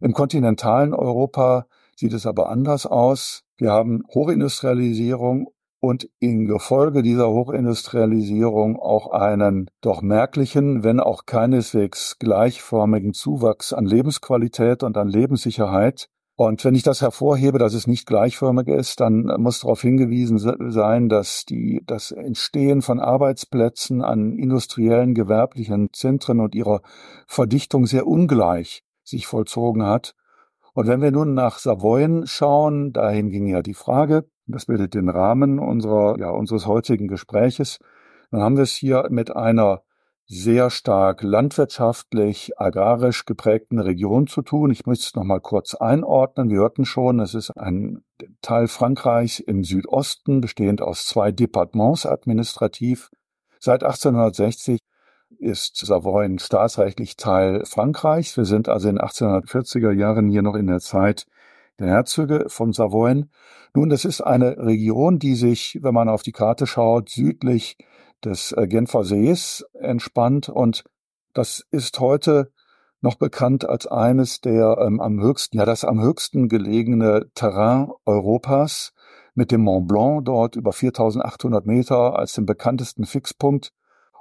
[0.00, 3.44] Im kontinentalen Europa sieht es aber anders aus.
[3.56, 5.48] Wir haben Hochindustrialisierung
[5.86, 13.86] und in Gefolge dieser Hochindustrialisierung auch einen doch merklichen, wenn auch keineswegs gleichförmigen Zuwachs an
[13.86, 16.08] Lebensqualität und an Lebenssicherheit.
[16.34, 21.08] Und wenn ich das hervorhebe, dass es nicht gleichförmig ist, dann muss darauf hingewiesen sein,
[21.08, 26.82] dass die, das Entstehen von Arbeitsplätzen an industriellen, gewerblichen Zentren und ihrer
[27.28, 30.16] Verdichtung sehr ungleich sich vollzogen hat.
[30.74, 35.08] Und wenn wir nun nach Savoyen schauen, dahin ging ja die Frage, das bildet den
[35.08, 37.78] Rahmen unserer, ja, unseres heutigen Gespräches,
[38.30, 39.82] dann haben wir es hier mit einer
[40.28, 44.72] sehr stark landwirtschaftlich, agrarisch geprägten Region zu tun.
[44.72, 46.50] Ich möchte es nochmal kurz einordnen.
[46.50, 48.02] Wir hörten schon, es ist ein
[48.42, 53.10] Teil Frankreichs im Südosten, bestehend aus zwei Departements administrativ.
[53.60, 54.80] Seit 1860
[55.38, 58.36] ist Savoyen staatsrechtlich Teil Frankreichs.
[58.36, 61.26] Wir sind also in 1840er Jahren hier noch in der Zeit
[61.78, 63.30] der Herzöge von Savoyen.
[63.74, 67.76] Nun, das ist eine Region, die sich, wenn man auf die Karte schaut, südlich
[68.24, 70.84] des äh, Genfer Sees entspannt und
[71.34, 72.50] das ist heute
[73.02, 78.94] noch bekannt als eines der ähm, am höchsten, ja das am höchsten gelegene Terrain Europas
[79.34, 83.72] mit dem Mont Blanc dort über 4800 Meter als dem bekanntesten Fixpunkt.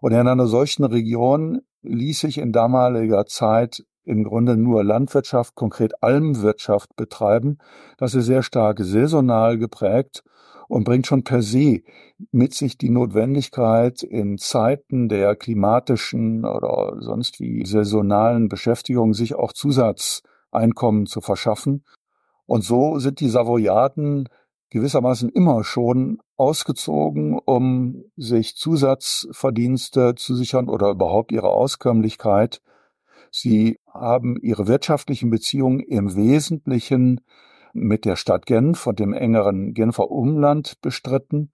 [0.01, 6.03] Und in einer solchen Region ließ sich in damaliger Zeit im Grunde nur Landwirtschaft, konkret
[6.03, 7.57] Almwirtschaft betreiben.
[7.97, 10.23] Das ist sehr stark saisonal geprägt
[10.67, 11.81] und bringt schon per se
[12.31, 19.53] mit sich die Notwendigkeit, in Zeiten der klimatischen oder sonst wie saisonalen Beschäftigung sich auch
[19.53, 21.83] Zusatzeinkommen zu verschaffen.
[22.45, 24.29] Und so sind die Savoyaden
[24.69, 32.61] gewissermaßen immer schon ausgezogen, um sich Zusatzverdienste zu sichern oder überhaupt ihre Auskömmlichkeit.
[33.37, 37.19] Sie haben ihre wirtschaftlichen Beziehungen im Wesentlichen
[37.73, 41.51] mit der Stadt Genf und dem engeren Genfer Umland bestritten.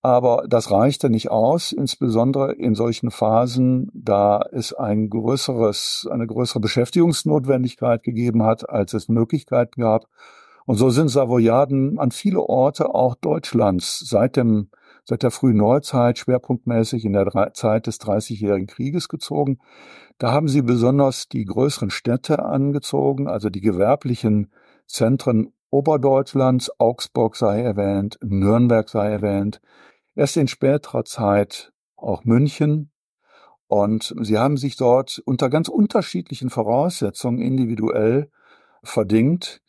[0.00, 6.60] Aber das reichte nicht aus, insbesondere in solchen Phasen, da es ein größeres, eine größere
[6.60, 10.06] Beschäftigungsnotwendigkeit gegeben hat, als es Möglichkeiten gab.
[10.66, 14.70] Und so sind Savoyaden an viele Orte auch Deutschlands seit dem,
[15.08, 19.58] seit der frühen Neuzeit schwerpunktmäßig in der Zeit des Dreißigjährigen Krieges gezogen.
[20.18, 24.52] Da haben sie besonders die größeren Städte angezogen, also die gewerblichen
[24.86, 29.62] Zentren Oberdeutschlands, Augsburg sei erwähnt, Nürnberg sei erwähnt,
[30.14, 32.90] erst in späterer Zeit auch München.
[33.66, 38.30] Und sie haben sich dort unter ganz unterschiedlichen Voraussetzungen individuell
[38.82, 39.62] verdingt.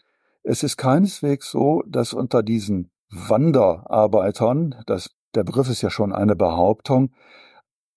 [0.44, 6.36] Es ist keineswegs so, dass unter diesen Wanderarbeitern, das, der Begriff ist ja schon eine
[6.36, 7.12] Behauptung,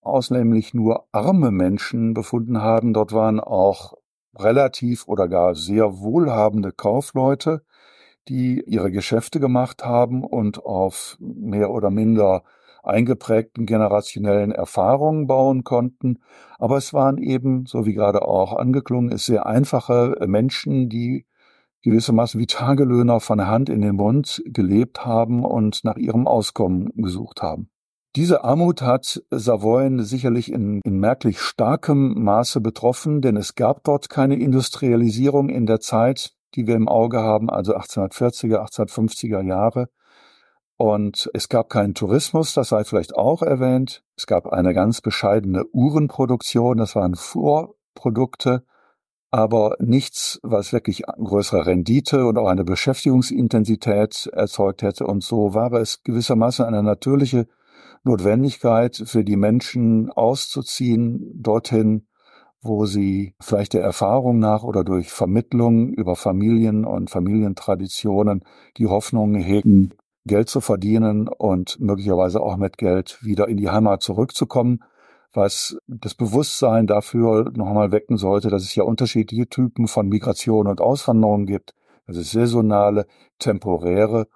[0.01, 2.93] ausnehmlich nur arme Menschen befunden haben.
[2.93, 3.93] Dort waren auch
[4.35, 7.63] relativ oder gar sehr wohlhabende Kaufleute,
[8.27, 12.43] die ihre Geschäfte gemacht haben und auf mehr oder minder
[12.83, 16.19] eingeprägten generationellen Erfahrungen bauen konnten.
[16.59, 21.25] Aber es waren eben, so wie gerade auch angeklungen ist, sehr einfache Menschen, die
[21.83, 27.41] gewissermaßen wie Tagelöhner von Hand in den Mund gelebt haben und nach ihrem Auskommen gesucht
[27.41, 27.69] haben.
[28.15, 34.07] Diese Armut hat Savoyen sicherlich in, in, merklich starkem Maße betroffen, denn es gab dort
[34.07, 39.89] keine Industrialisierung in der Zeit, die wir im Auge haben, also 1840er, 1850er Jahre.
[40.77, 44.03] Und es gab keinen Tourismus, das sei vielleicht auch erwähnt.
[44.15, 48.63] Es gab eine ganz bescheidene Uhrenproduktion, das waren Vorprodukte,
[49.33, 55.07] aber nichts, was wirklich größere Rendite und auch eine Beschäftigungsintensität erzeugt hätte.
[55.07, 57.47] Und so war es gewissermaßen eine natürliche
[58.03, 62.05] Notwendigkeit für die Menschen auszuziehen dorthin,
[62.61, 68.43] wo sie vielleicht der Erfahrung nach oder durch Vermittlung über Familien und Familientraditionen
[68.77, 74.03] die Hoffnung hegen, Geld zu verdienen und möglicherweise auch mit Geld wieder in die Heimat
[74.03, 74.83] zurückzukommen,
[75.33, 80.79] was das Bewusstsein dafür nochmal wecken sollte, dass es ja unterschiedliche Typen von Migration und
[80.79, 81.73] Auswanderung gibt,
[82.07, 83.07] dass es saisonale,
[83.39, 84.27] temporäre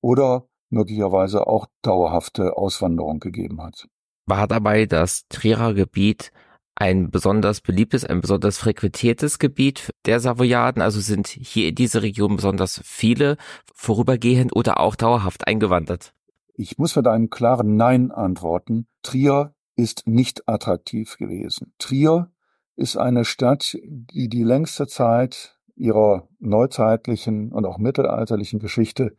[0.00, 3.86] oder möglicherweise auch dauerhafte Auswanderung gegeben hat.
[4.26, 6.32] War dabei das Trierer Gebiet
[6.74, 10.82] ein besonders beliebtes, ein besonders frequentiertes Gebiet der Savoyaden?
[10.82, 13.36] Also sind hier in diese Region besonders viele
[13.74, 16.12] vorübergehend oder auch dauerhaft eingewandert?
[16.54, 18.86] Ich muss mit einem klaren Nein antworten.
[19.02, 21.72] Trier ist nicht attraktiv gewesen.
[21.78, 22.30] Trier
[22.76, 29.16] ist eine Stadt, die die längste Zeit ihrer neuzeitlichen und auch mittelalterlichen Geschichte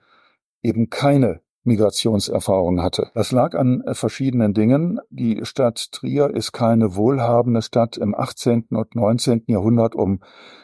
[0.62, 3.12] eben keine Migrationserfahrung hatte.
[3.14, 5.00] Das lag an verschiedenen Dingen.
[5.10, 8.68] Die Stadt Trier ist keine wohlhabende Stadt im 18.
[8.70, 9.44] und 19.
[9.48, 10.22] Jahrhundert, um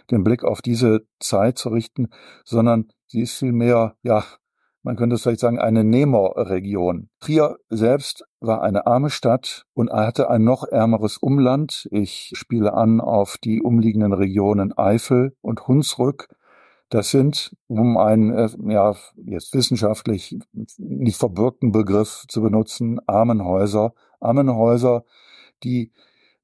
[0.10, 2.10] den Blick auf diese Zeit zu richten,
[2.46, 4.24] sondern sie ist vielmehr, ja,
[4.84, 7.10] man könnte vielleicht sagen, eine Nemo-Region.
[7.20, 11.88] Trier selbst war eine arme Stadt und hatte ein noch ärmeres Umland.
[11.92, 16.28] Ich spiele an auf die umliegenden Regionen Eifel und Hunsrück.
[16.90, 18.94] Das sind, um einen äh, ja
[19.26, 20.38] jetzt wissenschaftlich
[20.78, 23.94] nicht verbürgten Begriff zu benutzen, Armenhäuser.
[24.20, 25.06] Armenhäuser,
[25.64, 25.92] die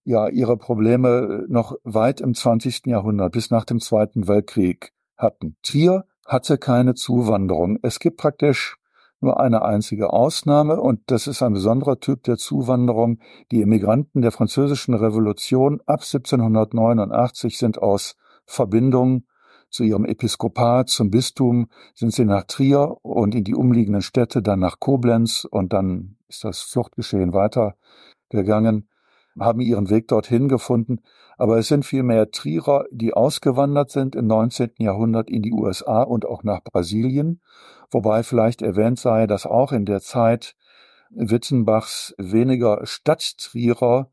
[0.05, 2.87] ja ihre Probleme noch weit im 20.
[2.87, 5.57] Jahrhundert bis nach dem Zweiten Weltkrieg hatten.
[5.61, 7.79] Trier hatte keine Zuwanderung.
[7.81, 8.77] Es gibt praktisch
[9.19, 13.19] nur eine einzige Ausnahme und das ist ein besonderer Typ der Zuwanderung.
[13.51, 18.15] Die Emigranten der französischen Revolution ab 1789 sind aus
[18.45, 19.23] Verbindung
[19.69, 24.59] zu ihrem Episkopat, zum Bistum, sind sie nach Trier und in die umliegenden Städte, dann
[24.59, 28.88] nach Koblenz und dann ist das Fluchtgeschehen weitergegangen,
[29.39, 31.01] haben ihren Weg dorthin gefunden.
[31.37, 34.71] Aber es sind vielmehr Trierer, die ausgewandert sind im 19.
[34.79, 37.41] Jahrhundert in die USA und auch nach Brasilien,
[37.91, 40.55] wobei vielleicht erwähnt sei, dass auch in der Zeit
[41.11, 44.11] Wittenbachs weniger Stadttrierer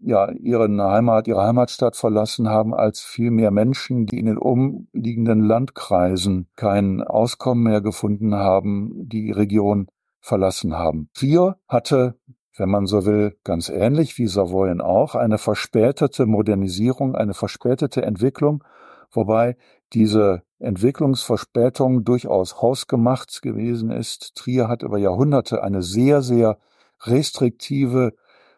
[0.00, 5.42] ja ihren Heimat, ihre Heimatstadt verlassen haben, als viel mehr Menschen, die in den umliegenden
[5.42, 9.88] Landkreisen kein Auskommen mehr gefunden haben, die Region
[10.20, 11.08] verlassen haben.
[11.14, 12.18] Trier hatte,
[12.58, 18.64] wenn man so will, ganz ähnlich wie Savoyen auch, eine verspätete Modernisierung, eine verspätete Entwicklung,
[19.10, 19.56] wobei
[19.92, 24.34] diese Entwicklungsverspätung durchaus hausgemacht gewesen ist.
[24.34, 26.58] Trier hat über Jahrhunderte eine sehr, sehr
[27.02, 28.14] restriktive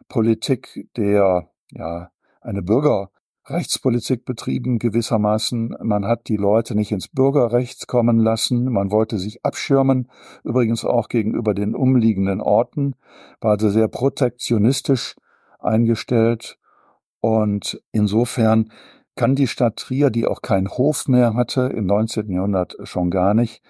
[0.09, 2.11] Politik der, ja,
[2.41, 2.63] eine
[3.51, 5.75] Bürgerrechtspolitik betrieben gewissermaßen.
[5.83, 8.71] Man hat die Leute nicht ins Bürgerrecht kommen lassen.
[8.71, 10.09] Man wollte sich abschirmen,
[10.45, 12.95] übrigens auch gegenüber den umliegenden Orten,
[13.41, 15.17] war also sehr protektionistisch
[15.59, 16.59] eingestellt.
[17.21, 18.71] Und insofern
[19.17, 22.31] kann die Stadt Trier, die auch keinen Hof mehr hatte, im 19.
[22.31, 23.65] Jahrhundert schon gar nicht,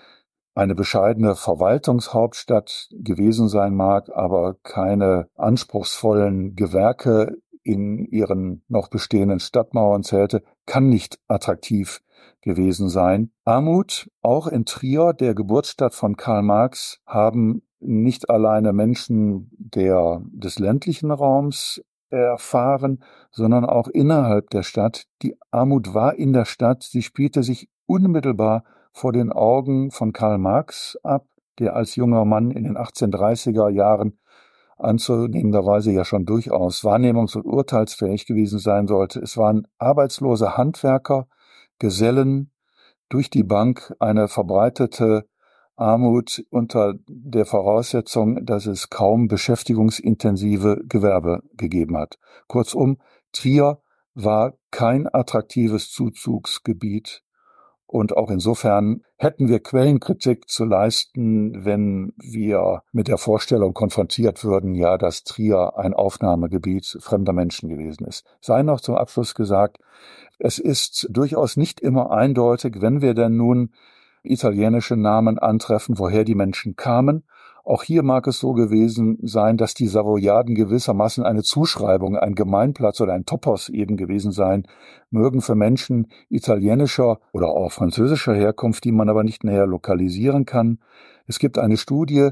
[0.54, 10.02] eine bescheidene Verwaltungshauptstadt gewesen sein mag, aber keine anspruchsvollen Gewerke in ihren noch bestehenden Stadtmauern
[10.02, 12.00] zählte, kann nicht attraktiv
[12.40, 13.30] gewesen sein.
[13.44, 20.58] Armut, auch in Trier, der Geburtsstadt von Karl Marx, haben nicht alleine Menschen der, des
[20.58, 25.04] ländlichen Raums erfahren, sondern auch innerhalb der Stadt.
[25.22, 30.38] Die Armut war in der Stadt, sie spielte sich unmittelbar vor den Augen von Karl
[30.38, 31.26] Marx ab,
[31.58, 34.18] der als junger Mann in den 1830er Jahren
[34.80, 39.20] anzunehmenderweise ja schon durchaus wahrnehmungs- und urteilsfähig gewesen sein sollte.
[39.20, 41.28] Es waren arbeitslose Handwerker,
[41.78, 42.50] Gesellen,
[43.08, 45.26] durch die Bank eine verbreitete
[45.76, 52.18] Armut unter der Voraussetzung, dass es kaum beschäftigungsintensive Gewerbe gegeben hat.
[52.46, 52.98] Kurzum,
[53.32, 53.80] Trier
[54.14, 57.22] war kein attraktives Zuzugsgebiet
[57.90, 64.76] und auch insofern hätten wir Quellenkritik zu leisten, wenn wir mit der Vorstellung konfrontiert würden,
[64.76, 68.24] ja, dass Trier ein Aufnahmegebiet fremder Menschen gewesen ist.
[68.40, 69.78] Sei noch zum Abschluss gesagt,
[70.38, 73.72] es ist durchaus nicht immer eindeutig, wenn wir denn nun
[74.22, 77.24] italienische Namen antreffen, woher die Menschen kamen
[77.64, 83.00] auch hier mag es so gewesen sein, dass die Savoyaden gewissermaßen eine Zuschreibung, ein Gemeinplatz
[83.00, 84.66] oder ein Topos eben gewesen sein
[85.10, 90.78] mögen für Menschen italienischer oder auch französischer Herkunft, die man aber nicht näher lokalisieren kann.
[91.26, 92.30] Es gibt eine Studie,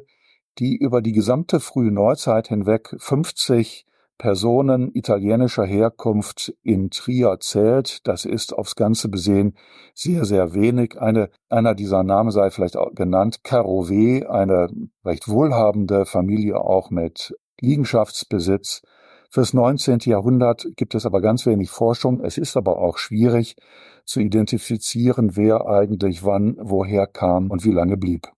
[0.59, 3.88] die über die gesamte frühe Neuzeit hinweg 50
[4.18, 8.07] Personen italienischer Herkunft in Trier zählt.
[8.07, 9.54] Das ist aufs Ganze besehen
[9.94, 11.00] sehr, sehr wenig.
[11.00, 14.68] Eine, einer dieser Namen sei vielleicht auch genannt, Carové, eine
[15.04, 18.83] recht wohlhabende Familie auch mit Liegenschaftsbesitz.
[19.31, 20.00] Fürs 19.
[20.04, 22.20] Jahrhundert gibt es aber ganz wenig Forschung.
[22.24, 23.57] Es ist aber auch schwierig
[24.04, 28.28] zu identifizieren, wer eigentlich wann, woher kam und wie lange blieb.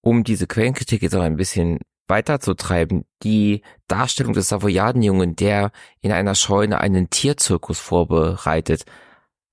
[0.00, 3.04] Um diese Quellenkritik jetzt auch ein bisschen weiterzutreiben.
[3.22, 8.84] Die Darstellung des Savoyadenjungen, der in einer Scheune einen Tierzirkus vorbereitet.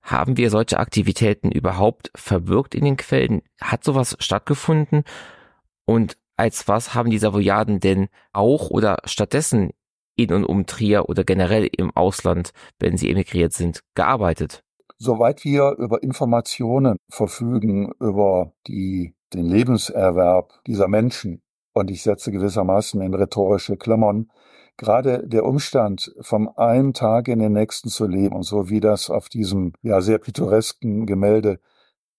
[0.02, 3.42] Haben wir solche Aktivitäten überhaupt verbirgt in den Quellen?
[3.60, 5.04] Hat sowas stattgefunden?
[5.84, 9.70] Und als was haben die Savoyaden denn auch oder stattdessen
[10.16, 14.62] in und um Trier oder generell im Ausland, wenn sie emigriert sind, gearbeitet?
[14.98, 21.42] Soweit wir über Informationen verfügen über die, den Lebenserwerb dieser Menschen,
[21.76, 24.30] und ich setze gewissermaßen in rhetorische Klammern,
[24.78, 29.10] gerade der Umstand, vom einen Tag in den nächsten zu leben und so wie das
[29.10, 31.60] auf diesem ja sehr pittoresken Gemälde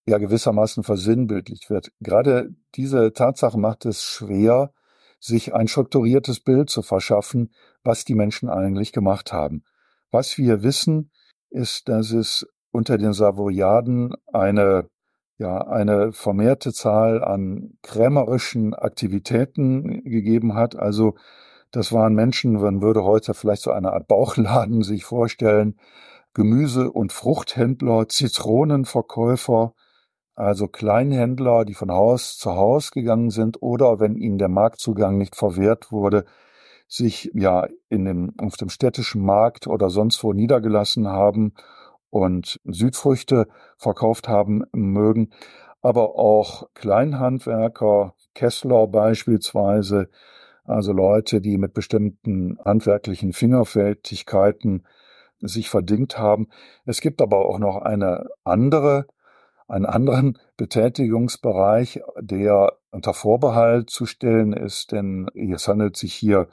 [0.06, 1.90] ja gewissermaßen versinnbildlicht wird.
[1.98, 4.72] Gerade diese Tatsache macht es schwer,
[5.18, 7.52] sich ein strukturiertes Bild zu verschaffen,
[7.82, 9.64] was die Menschen eigentlich gemacht haben.
[10.12, 11.10] Was wir wissen,
[11.50, 14.88] ist, dass es unter den Savoyaden eine
[15.38, 20.76] ja eine vermehrte Zahl an krämerischen Aktivitäten gegeben hat.
[20.76, 21.14] Also
[21.70, 25.78] das waren Menschen, man würde heute vielleicht so eine Art Bauchladen sich vorstellen,
[26.34, 29.74] Gemüse- und Fruchthändler, Zitronenverkäufer,
[30.34, 35.34] also Kleinhändler, die von Haus zu Haus gegangen sind oder wenn ihnen der Marktzugang nicht
[35.34, 36.24] verwehrt wurde,
[36.86, 41.54] sich ja in dem, auf dem städtischen Markt oder sonst wo niedergelassen haben
[42.10, 43.46] und Südfrüchte
[43.76, 45.30] verkauft haben mögen,
[45.82, 50.08] aber auch Kleinhandwerker, Kessler beispielsweise,
[50.64, 54.86] also Leute, die mit bestimmten handwerklichen Fingerfertigkeiten
[55.40, 56.48] sich verdingt haben.
[56.84, 59.06] Es gibt aber auch noch eine andere
[59.68, 66.48] einen anderen Betätigungsbereich, der unter Vorbehalt zu stellen ist, denn es handelt sich hier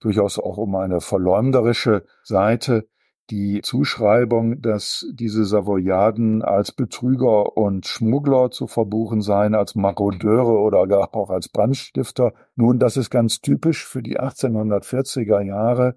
[0.00, 2.86] durchaus auch um eine verleumderische Seite,
[3.30, 10.86] die Zuschreibung, dass diese Savoyaden als Betrüger und Schmuggler zu verbuchen seien, als Marodeure oder
[10.86, 12.32] gar auch als Brandstifter.
[12.56, 15.96] Nun, das ist ganz typisch für die 1840er Jahre,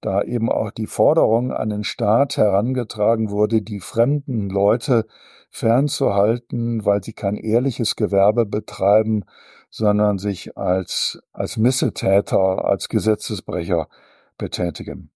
[0.00, 5.06] da eben auch die Forderung an den Staat herangetragen wurde, die fremden Leute
[5.50, 9.24] fernzuhalten, weil sie kein ehrliches Gewerbe betreiben,
[9.70, 13.88] sondern sich als, als Missetäter, als Gesetzesbrecher
[14.36, 15.11] betätigen.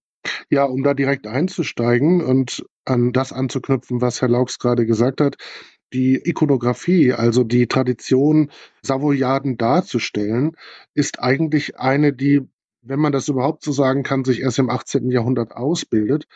[0.49, 5.35] Ja, um da direkt einzusteigen und an das anzuknüpfen, was Herr Laux gerade gesagt hat,
[5.93, 8.51] die Ikonografie, also die Tradition,
[8.81, 10.55] Savoyaden darzustellen,
[10.93, 12.41] ist eigentlich eine, die,
[12.81, 15.11] wenn man das überhaupt so sagen kann, sich erst im 18.
[15.11, 16.27] Jahrhundert ausbildet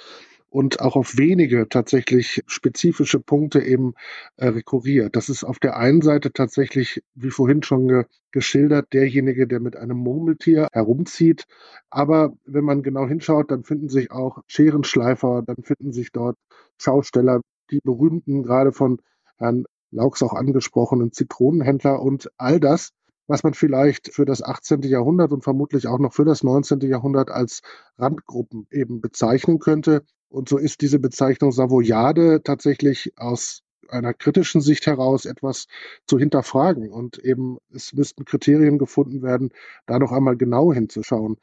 [0.51, 3.93] und auch auf wenige tatsächlich spezifische Punkte eben
[4.35, 5.15] äh, rekurriert.
[5.15, 9.75] Das ist auf der einen Seite tatsächlich, wie vorhin schon ge geschildert, derjenige, der mit
[9.75, 11.45] einem Murmeltier herumzieht.
[11.89, 16.37] Aber wenn man genau hinschaut, dann finden sich auch Scherenschleifer, dann finden sich dort
[16.77, 17.41] Schausteller,
[17.71, 19.01] die berühmten, gerade von
[19.37, 22.91] Herrn Laux auch angesprochenen Zitronenhändler und all das
[23.31, 24.81] was man vielleicht für das 18.
[24.81, 26.81] Jahrhundert und vermutlich auch noch für das 19.
[26.81, 27.61] Jahrhundert als
[27.97, 30.03] Randgruppen eben bezeichnen könnte.
[30.27, 35.67] Und so ist diese Bezeichnung Savoyade tatsächlich aus einer kritischen Sicht heraus etwas
[36.07, 36.91] zu hinterfragen.
[36.91, 39.51] Und eben es müssten Kriterien gefunden werden,
[39.85, 41.37] da noch einmal genau hinzuschauen.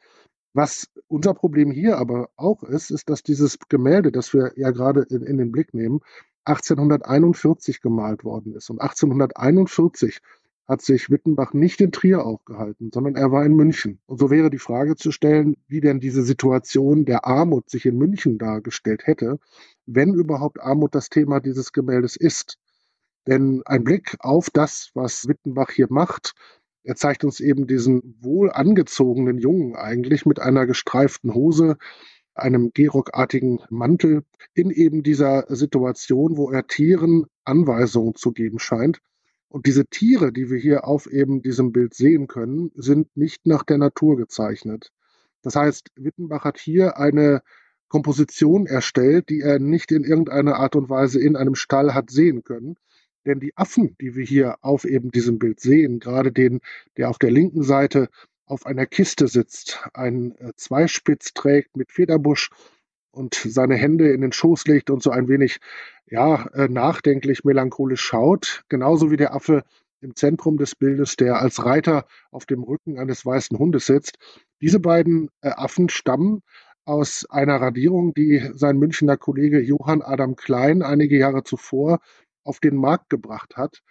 [0.53, 5.07] Was unser Problem hier aber auch ist, ist, dass dieses Gemälde, das wir ja gerade
[5.09, 6.01] in, in den Blick nehmen,
[6.45, 8.69] 1841 gemalt worden ist.
[8.69, 10.19] Und 1841
[10.69, 13.99] hat sich Wittenbach nicht in Trier aufgehalten, sondern er war in München.
[14.05, 17.97] Und so wäre die Frage zu stellen, wie denn diese Situation der Armut sich in
[17.97, 19.39] München dargestellt hätte,
[19.87, 22.59] wenn überhaupt Armut das Thema dieses Gemäldes ist.
[23.25, 26.35] Denn ein Blick auf das, was Wittenbach hier macht,
[26.83, 31.77] er zeigt uns eben diesen wohl angezogenen Jungen eigentlich mit einer gestreiften Hose,
[32.35, 39.01] einem Gerock-artigen Mantel in eben dieser Situation, wo er Tieren Anweisungen zu geben scheint.
[39.49, 43.63] Und diese Tiere, die wir hier auf eben diesem Bild sehen können, sind nicht nach
[43.63, 44.91] der Natur gezeichnet.
[45.41, 47.41] Das heißt, Wittenbach hat hier eine
[47.87, 52.43] Komposition erstellt, die er nicht in irgendeiner Art und Weise in einem Stall hat sehen
[52.43, 52.75] können.
[53.25, 56.61] Denn die Affen, die wir hier auf eben diesem Bild sehen, gerade den,
[56.97, 58.09] der auf der linken Seite
[58.45, 62.49] auf einer Kiste sitzt, einen äh, Zweispitz trägt mit Federbusch
[63.11, 65.59] und seine Hände in den Schoß legt und so ein wenig
[66.07, 69.63] ja, äh, nachdenklich, melancholisch schaut, genauso wie der Affe
[70.01, 74.17] im Zentrum des Bildes, der als Reiter auf dem Rücken eines weißen Hundes sitzt.
[74.61, 76.41] Diese beiden äh, Affen stammen
[76.85, 81.99] aus einer Radierung, die sein Münchner Kollege Johann Adam Klein einige Jahre zuvor
[82.43, 83.81] auf den Markt gebracht hat.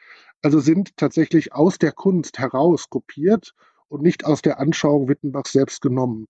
[0.43, 3.55] Also sind tatsächlich aus der Kunst heraus kopiert
[3.89, 6.27] und nicht aus der Anschauung Wittenbachs selbst genommen.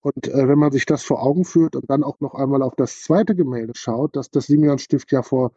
[0.00, 2.74] Und äh, wenn man sich das vor Augen führt und dann auch noch einmal auf
[2.76, 5.52] das zweite Gemälde schaut, dass das Simeon-Stift ja vor,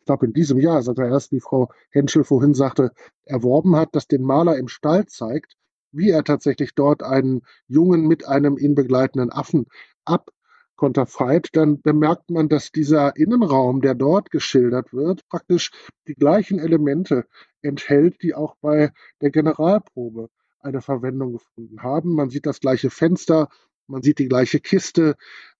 [0.00, 2.92] ich glaube in diesem Jahr, sogar erst, wie Frau Henschel vorhin sagte,
[3.24, 5.56] erworben hat, das den Maler im Stall zeigt,
[5.92, 9.66] wie er tatsächlich dort einen Jungen mit einem ihn begleitenden Affen
[10.04, 15.70] abkonterfeit, dann bemerkt man, dass dieser Innenraum, der dort geschildert wird, praktisch
[16.08, 17.26] die gleichen Elemente
[17.62, 20.28] enthält, die auch bei der Generalprobe
[20.60, 22.14] eine Verwendung gefunden haben.
[22.14, 23.48] Man sieht das gleiche Fenster,
[23.86, 25.16] man sieht die gleiche Kiste,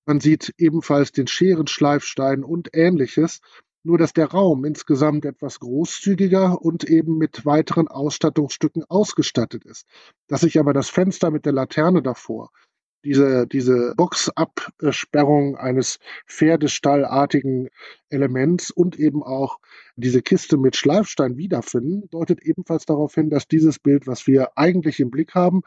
[0.06, 3.40] man sieht ebenfalls den Scherenschleifstein und ähnliches,
[3.84, 9.86] nur dass der Raum insgesamt etwas großzügiger und eben mit weiteren Ausstattungsstücken ausgestattet ist.
[10.26, 12.50] Dass sich aber das Fenster mit der Laterne davor,
[13.04, 17.68] diese, diese Boxabsperrung eines Pferdestallartigen
[18.08, 19.58] Elements und eben auch
[19.96, 25.00] diese Kiste mit Schleifstein wiederfinden, deutet ebenfalls darauf hin, dass dieses Bild, was wir eigentlich
[25.00, 25.60] im Blick haben,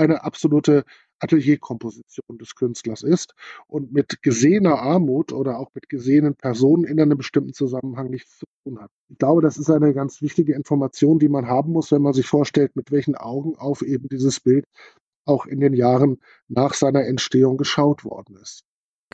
[0.00, 0.84] eine absolute
[1.20, 3.34] Atelierkomposition des Künstlers ist
[3.66, 8.46] und mit gesehener Armut oder auch mit gesehenen Personen in einem bestimmten Zusammenhang nichts zu
[8.64, 8.90] tun hat.
[9.08, 12.26] Ich glaube, das ist eine ganz wichtige Information, die man haben muss, wenn man sich
[12.26, 14.64] vorstellt, mit welchen Augen auf eben dieses Bild
[15.26, 18.64] auch in den Jahren nach seiner Entstehung geschaut worden ist.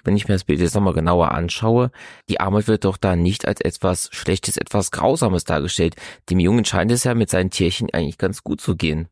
[0.05, 1.91] Wenn ich mir das Bild jetzt nochmal genauer anschaue,
[2.29, 5.97] die Armut wird doch da nicht als etwas Schlechtes, etwas Grausames dargestellt.
[6.31, 9.09] Dem Jungen scheint es ja mit seinen Tierchen eigentlich ganz gut zu gehen.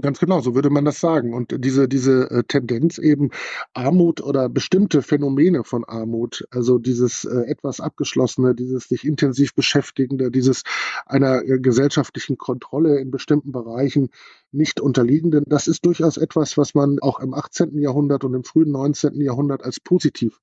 [0.00, 1.34] Ganz genau, so würde man das sagen.
[1.34, 3.30] Und diese, diese äh, Tendenz eben
[3.74, 10.30] Armut oder bestimmte Phänomene von Armut, also dieses äh, etwas abgeschlossene, dieses sich intensiv beschäftigende,
[10.30, 10.62] dieses
[11.06, 14.10] einer äh, gesellschaftlichen Kontrolle in bestimmten Bereichen
[14.52, 17.78] nicht unterliegenden, das ist durchaus etwas, was man auch im 18.
[17.78, 19.20] Jahrhundert und im frühen 19.
[19.20, 20.40] Jahrhundert als positiv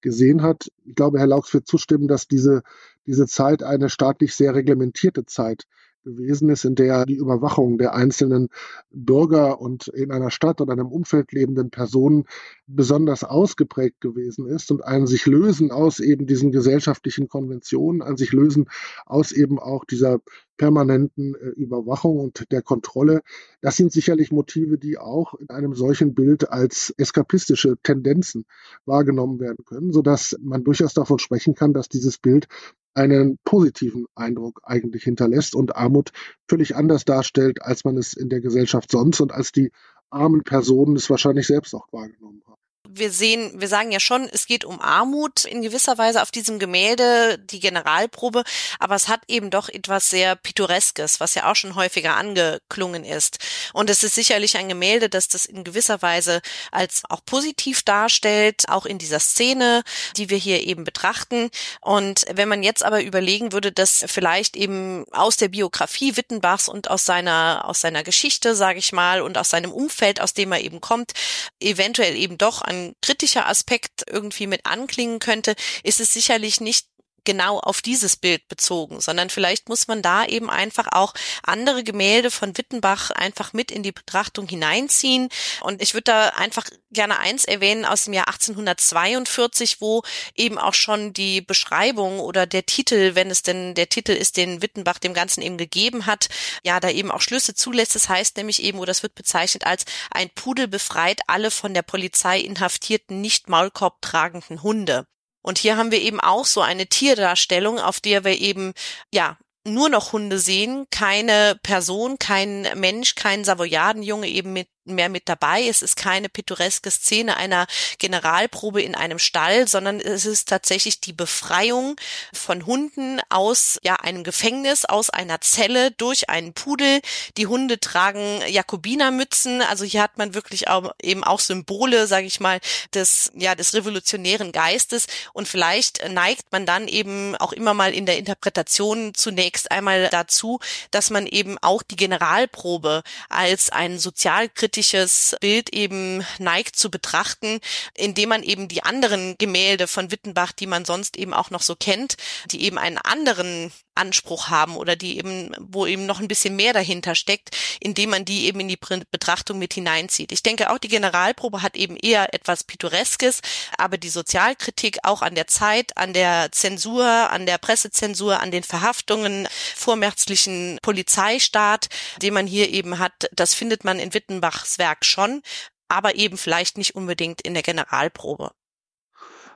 [0.00, 0.70] gesehen hat.
[0.84, 2.62] Ich glaube, Herr Laux wird zustimmen, dass diese,
[3.06, 5.64] diese Zeit eine staatlich sehr reglementierte Zeit
[6.04, 8.48] gewesen ist, in der die Überwachung der einzelnen
[8.90, 12.24] Bürger und in einer Stadt oder einem Umfeld lebenden Personen
[12.66, 18.32] besonders ausgeprägt gewesen ist und ein sich lösen aus eben diesen gesellschaftlichen Konventionen, ein sich
[18.32, 18.66] lösen
[19.06, 20.20] aus eben auch dieser
[20.56, 23.22] permanenten äh, Überwachung und der Kontrolle.
[23.60, 28.44] Das sind sicherlich Motive, die auch in einem solchen Bild als eskapistische Tendenzen
[28.84, 32.48] wahrgenommen werden können, sodass man durchaus davon sprechen kann, dass dieses Bild
[32.94, 36.12] einen positiven Eindruck eigentlich hinterlässt und Armut
[36.48, 39.72] völlig anders darstellt, als man es in der Gesellschaft sonst und als die
[40.10, 42.63] armen Personen es wahrscheinlich selbst auch wahrgenommen haben
[42.96, 46.58] wir sehen, wir sagen ja schon, es geht um Armut in gewisser Weise auf diesem
[46.58, 48.44] Gemälde, die Generalprobe,
[48.78, 53.38] aber es hat eben doch etwas sehr Pittoreskes, was ja auch schon häufiger angeklungen ist.
[53.72, 56.40] Und es ist sicherlich ein Gemälde, das das in gewisser Weise
[56.70, 59.82] als auch positiv darstellt, auch in dieser Szene,
[60.16, 61.50] die wir hier eben betrachten.
[61.80, 66.90] Und wenn man jetzt aber überlegen würde, dass vielleicht eben aus der Biografie Wittenbachs und
[66.90, 70.60] aus seiner, aus seiner Geschichte, sage ich mal, und aus seinem Umfeld, aus dem er
[70.60, 71.12] eben kommt,
[71.60, 76.86] eventuell eben doch ein kritischer Aspekt irgendwie mit anklingen könnte, ist es sicherlich nicht
[77.24, 82.30] genau auf dieses Bild bezogen, sondern vielleicht muss man da eben einfach auch andere Gemälde
[82.30, 85.28] von Wittenbach einfach mit in die Betrachtung hineinziehen.
[85.60, 90.02] Und ich würde da einfach gerne eins erwähnen aus dem Jahr 1842, wo
[90.34, 94.62] eben auch schon die Beschreibung oder der Titel, wenn es denn der Titel ist, den
[94.62, 96.28] Wittenbach dem Ganzen eben gegeben hat,
[96.62, 97.94] ja, da eben auch Schlüsse zulässt.
[97.94, 101.82] Das heißt nämlich eben, oder das wird bezeichnet als ein Pudel befreit alle von der
[101.82, 105.06] Polizei inhaftierten, nicht Maulkorb tragenden Hunde.
[105.44, 108.72] Und hier haben wir eben auch so eine Tierdarstellung, auf der wir eben,
[109.12, 109.36] ja,
[109.66, 115.66] nur noch Hunde sehen, keine Person, kein Mensch, kein Savoyardenjunge eben mit mehr mit dabei.
[115.66, 117.66] Es ist keine pittoreske Szene einer
[117.98, 121.96] Generalprobe in einem Stall, sondern es ist tatsächlich die Befreiung
[122.32, 127.00] von Hunden aus ja einem Gefängnis, aus einer Zelle durch einen Pudel.
[127.36, 132.40] Die Hunde tragen Jakobinermützen, also hier hat man wirklich auch, eben auch Symbole, sage ich
[132.40, 132.60] mal,
[132.94, 138.06] des ja des revolutionären Geistes und vielleicht neigt man dann eben auch immer mal in
[138.06, 140.60] der Interpretation zunächst einmal dazu,
[140.90, 147.60] dass man eben auch die Generalprobe als ein sozialkritisches kritisches Bild eben neigt zu betrachten,
[147.94, 151.76] indem man eben die anderen Gemälde von Wittenbach, die man sonst eben auch noch so
[151.76, 152.16] kennt,
[152.50, 156.72] die eben einen anderen Anspruch haben oder die eben, wo eben noch ein bisschen mehr
[156.72, 158.78] dahinter steckt, indem man die eben in die
[159.10, 160.32] Betrachtung mit hineinzieht.
[160.32, 163.40] Ich denke auch die Generalprobe hat eben eher etwas Pittoreskes,
[163.78, 168.64] aber die Sozialkritik auch an der Zeit, an der Zensur, an der Pressezensur, an den
[168.64, 169.46] Verhaftungen,
[169.76, 171.88] vormärzlichen Polizeistaat,
[172.20, 175.42] den man hier eben hat, das findet man in Wittenbachs Werk schon,
[175.88, 178.50] aber eben vielleicht nicht unbedingt in der Generalprobe.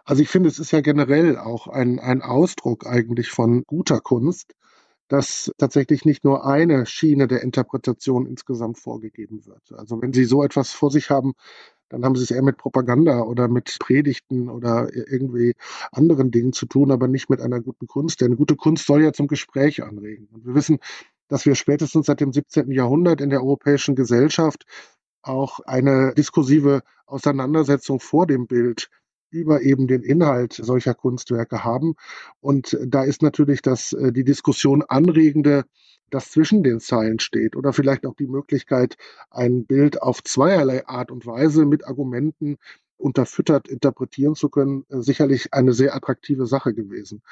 [0.04, 4.54] Also ich finde, es ist ja generell auch ein, ein Ausdruck eigentlich von guter Kunst,
[5.09, 9.72] dass tatsächlich nicht nur eine Schiene der Interpretation insgesamt vorgegeben wird.
[9.72, 11.34] Also wenn Sie so etwas vor sich haben,
[11.88, 15.54] dann haben Sie es eher mit Propaganda oder mit Predigten oder irgendwie
[15.92, 18.20] anderen Dingen zu tun, aber nicht mit einer guten Kunst.
[18.20, 20.28] Denn gute Kunst soll ja zum Gespräch anregen.
[20.32, 20.78] Und wir wissen,
[21.28, 22.70] dass wir spätestens seit dem 17.
[22.70, 24.64] Jahrhundert in der europäischen Gesellschaft
[25.29, 28.91] auch eine diskursive Auseinandersetzung vor dem Bild
[29.31, 31.95] über eben den Inhalt solcher Kunstwerke haben.
[32.41, 35.64] Und da ist natürlich das, äh, die Diskussion anregende,
[36.11, 38.97] das zwischen den Zeilen steht oder vielleicht auch die Möglichkeit,
[39.31, 42.57] ein Bild auf zweierlei Art und Weise mit Argumenten
[42.97, 47.22] unterfüttert interpretieren zu können, äh, sicherlich eine sehr attraktive Sache gewesen.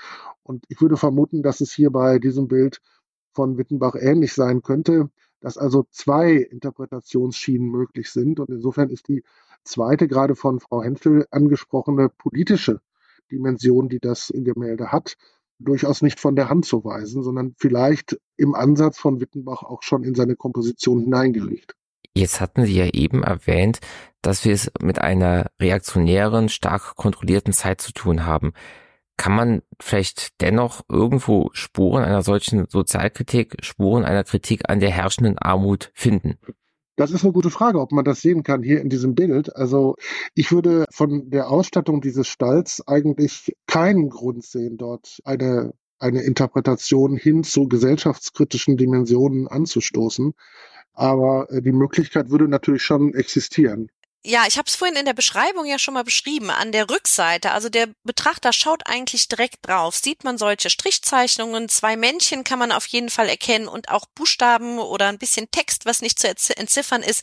[0.43, 2.81] Und ich würde vermuten, dass es hier bei diesem Bild
[3.33, 5.11] von Wittenbach ähnlich sein könnte.
[5.41, 8.41] Dass also zwei Interpretationsschienen möglich sind.
[8.41, 9.22] Und insofern ist die
[9.64, 12.80] zweite, gerade von Frau Henschel angesprochene politische
[13.30, 15.16] Dimension, die das Gemälde hat,
[15.59, 20.05] durchaus nicht von der Hand zu weisen, sondern vielleicht im Ansatz von Wittenbach auch schon
[20.05, 21.74] in seine Komposition hineingelegt.
[22.14, 23.80] Jetzt hatten Sie ja eben erwähnt,
[24.22, 28.53] dass wir es mit einer reaktionären, stark kontrollierten Zeit zu tun haben.
[29.17, 35.39] Kann man vielleicht dennoch irgendwo Spuren einer solchen Sozialkritik, Spuren einer Kritik an der herrschenden
[35.39, 36.39] Armut finden?
[36.97, 39.55] Das ist eine gute Frage, ob man das sehen kann hier in diesem Bild.
[39.55, 39.97] Also
[40.35, 47.17] ich würde von der Ausstattung dieses Stalls eigentlich keinen Grund sehen, dort eine, eine Interpretation
[47.17, 50.33] hin zu gesellschaftskritischen Dimensionen anzustoßen.
[50.95, 53.91] Aber äh, die Möglichkeit würde natürlich schon existieren.
[54.29, 56.51] Ja, ich habe es vorhin in der Beschreibung ja schon mal beschrieben.
[56.51, 61.97] An der Rückseite, also der Betrachter schaut eigentlich direkt drauf, sieht man solche Strichzeichnungen, zwei
[61.97, 66.03] Männchen kann man auf jeden Fall erkennen und auch Buchstaben oder ein bisschen Text, was
[66.03, 67.22] nicht zu entziffern ist.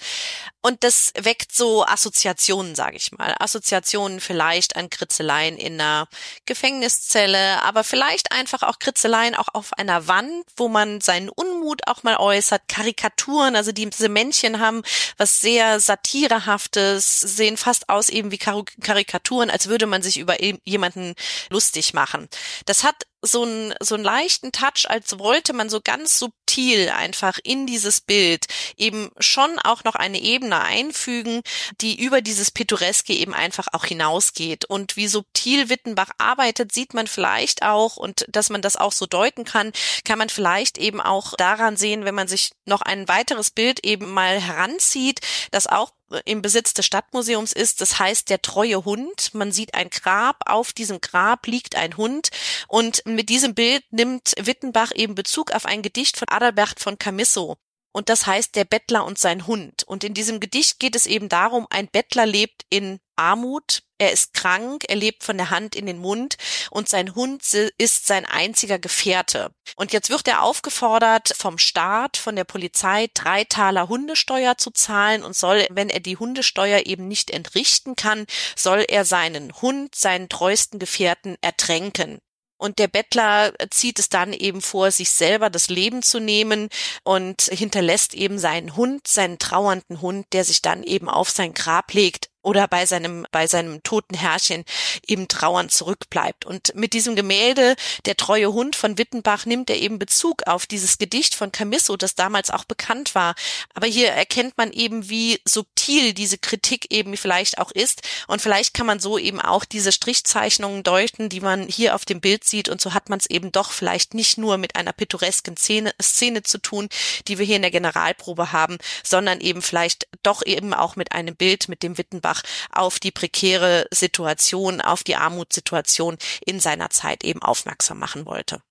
[0.62, 3.36] Und das weckt so Assoziationen, sage ich mal.
[3.38, 6.08] Assoziationen vielleicht an Kritzeleien in einer
[6.46, 12.04] Gefängniszelle, aber vielleicht einfach auch Kritzeleien auch auf einer Wand, wo man seinen Unmut auch
[12.04, 12.62] mal äußert.
[12.70, 14.84] Karikaturen, also diese Männchen haben
[15.18, 21.14] was sehr satirehaftes, sehen fast aus eben wie Karikaturen, als würde man sich über jemanden
[21.50, 22.30] lustig machen.
[22.66, 27.40] Das hat so einen so einen leichten Touch, als wollte man so ganz subtil einfach
[27.42, 31.42] in dieses Bild eben schon auch noch eine Ebene einfügen,
[31.80, 34.66] die über dieses Pittoreske eben einfach auch hinausgeht.
[34.66, 39.06] Und wie subtil Wittenbach arbeitet, sieht man vielleicht auch, und dass man das auch so
[39.06, 39.72] deuten kann,
[40.04, 44.12] kann man vielleicht eben auch daran sehen, wenn man sich noch ein weiteres Bild eben
[44.12, 45.22] mal heranzieht,
[45.52, 45.94] das auch
[46.26, 47.82] im Besitz des Stadtmuseums ist.
[47.82, 49.34] Das heißt der treue Hund.
[49.34, 50.38] Man sieht ein Grab.
[50.46, 52.30] Auf diesem Grab liegt ein Hund.
[52.68, 57.58] Und mit diesem Bild nimmt Wittenbach eben Bezug auf ein Gedicht von Adalbert von Camisso.
[57.94, 59.84] Und das heißt der Bettler und sein Hund.
[59.84, 64.34] Und in diesem Gedicht geht es eben darum, ein Bettler lebt in Armut, er ist
[64.34, 66.36] krank, er lebt von der Hand in den Mund
[66.72, 67.42] und sein Hund
[67.78, 69.52] ist sein einziger Gefährte.
[69.76, 75.24] Und jetzt wird er aufgefordert vom Staat, von der Polizei, drei Taler Hundesteuer zu zahlen
[75.24, 78.26] und soll, wenn er die Hundesteuer eben nicht entrichten kann,
[78.56, 82.20] soll er seinen Hund, seinen treuesten Gefährten ertränken.
[82.58, 86.70] Und der Bettler zieht es dann eben vor, sich selber das Leben zu nehmen
[87.04, 91.94] und hinterlässt eben seinen Hund, seinen trauernden Hund, der sich dann eben auf sein Grab
[91.94, 94.66] legt oder bei seinem, bei seinem toten Herrchen
[95.08, 96.46] eben trauernd zurückbleibt.
[96.46, 97.76] Und mit diesem Gemälde,
[98.06, 102.16] der treue Hund von Wittenbach, nimmt er eben Bezug auf dieses Gedicht von Camisso, das
[102.16, 103.36] damals auch bekannt war.
[103.74, 108.02] Aber hier erkennt man eben, wie subtil diese Kritik eben vielleicht auch ist.
[108.28, 112.20] Und vielleicht kann man so eben auch diese Strichzeichnungen deuten, die man hier auf dem
[112.20, 112.70] Bild sieht.
[112.70, 116.44] Und so hat man es eben doch vielleicht nicht nur mit einer pittoresken Szene, Szene
[116.44, 116.90] zu tun,
[117.28, 121.36] die wir hier in der Generalprobe haben, sondern eben vielleicht doch eben auch mit einem
[121.36, 127.24] Bild, mit dem Wittenbach einfach auf die prekäre Situation, auf die Armutssituation in seiner Zeit
[127.24, 128.62] eben aufmerksam machen wollte.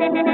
[0.00, 0.27] Musik